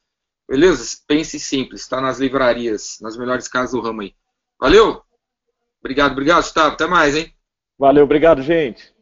[0.52, 0.98] beleza?
[1.07, 4.14] Pense simples, está nas livrarias, nas melhores casas do ramo aí.
[4.60, 5.02] Valeu?
[5.80, 7.34] Obrigado, obrigado, Gustavo, até mais, hein?
[7.80, 8.94] Valeu, obrigado, gente.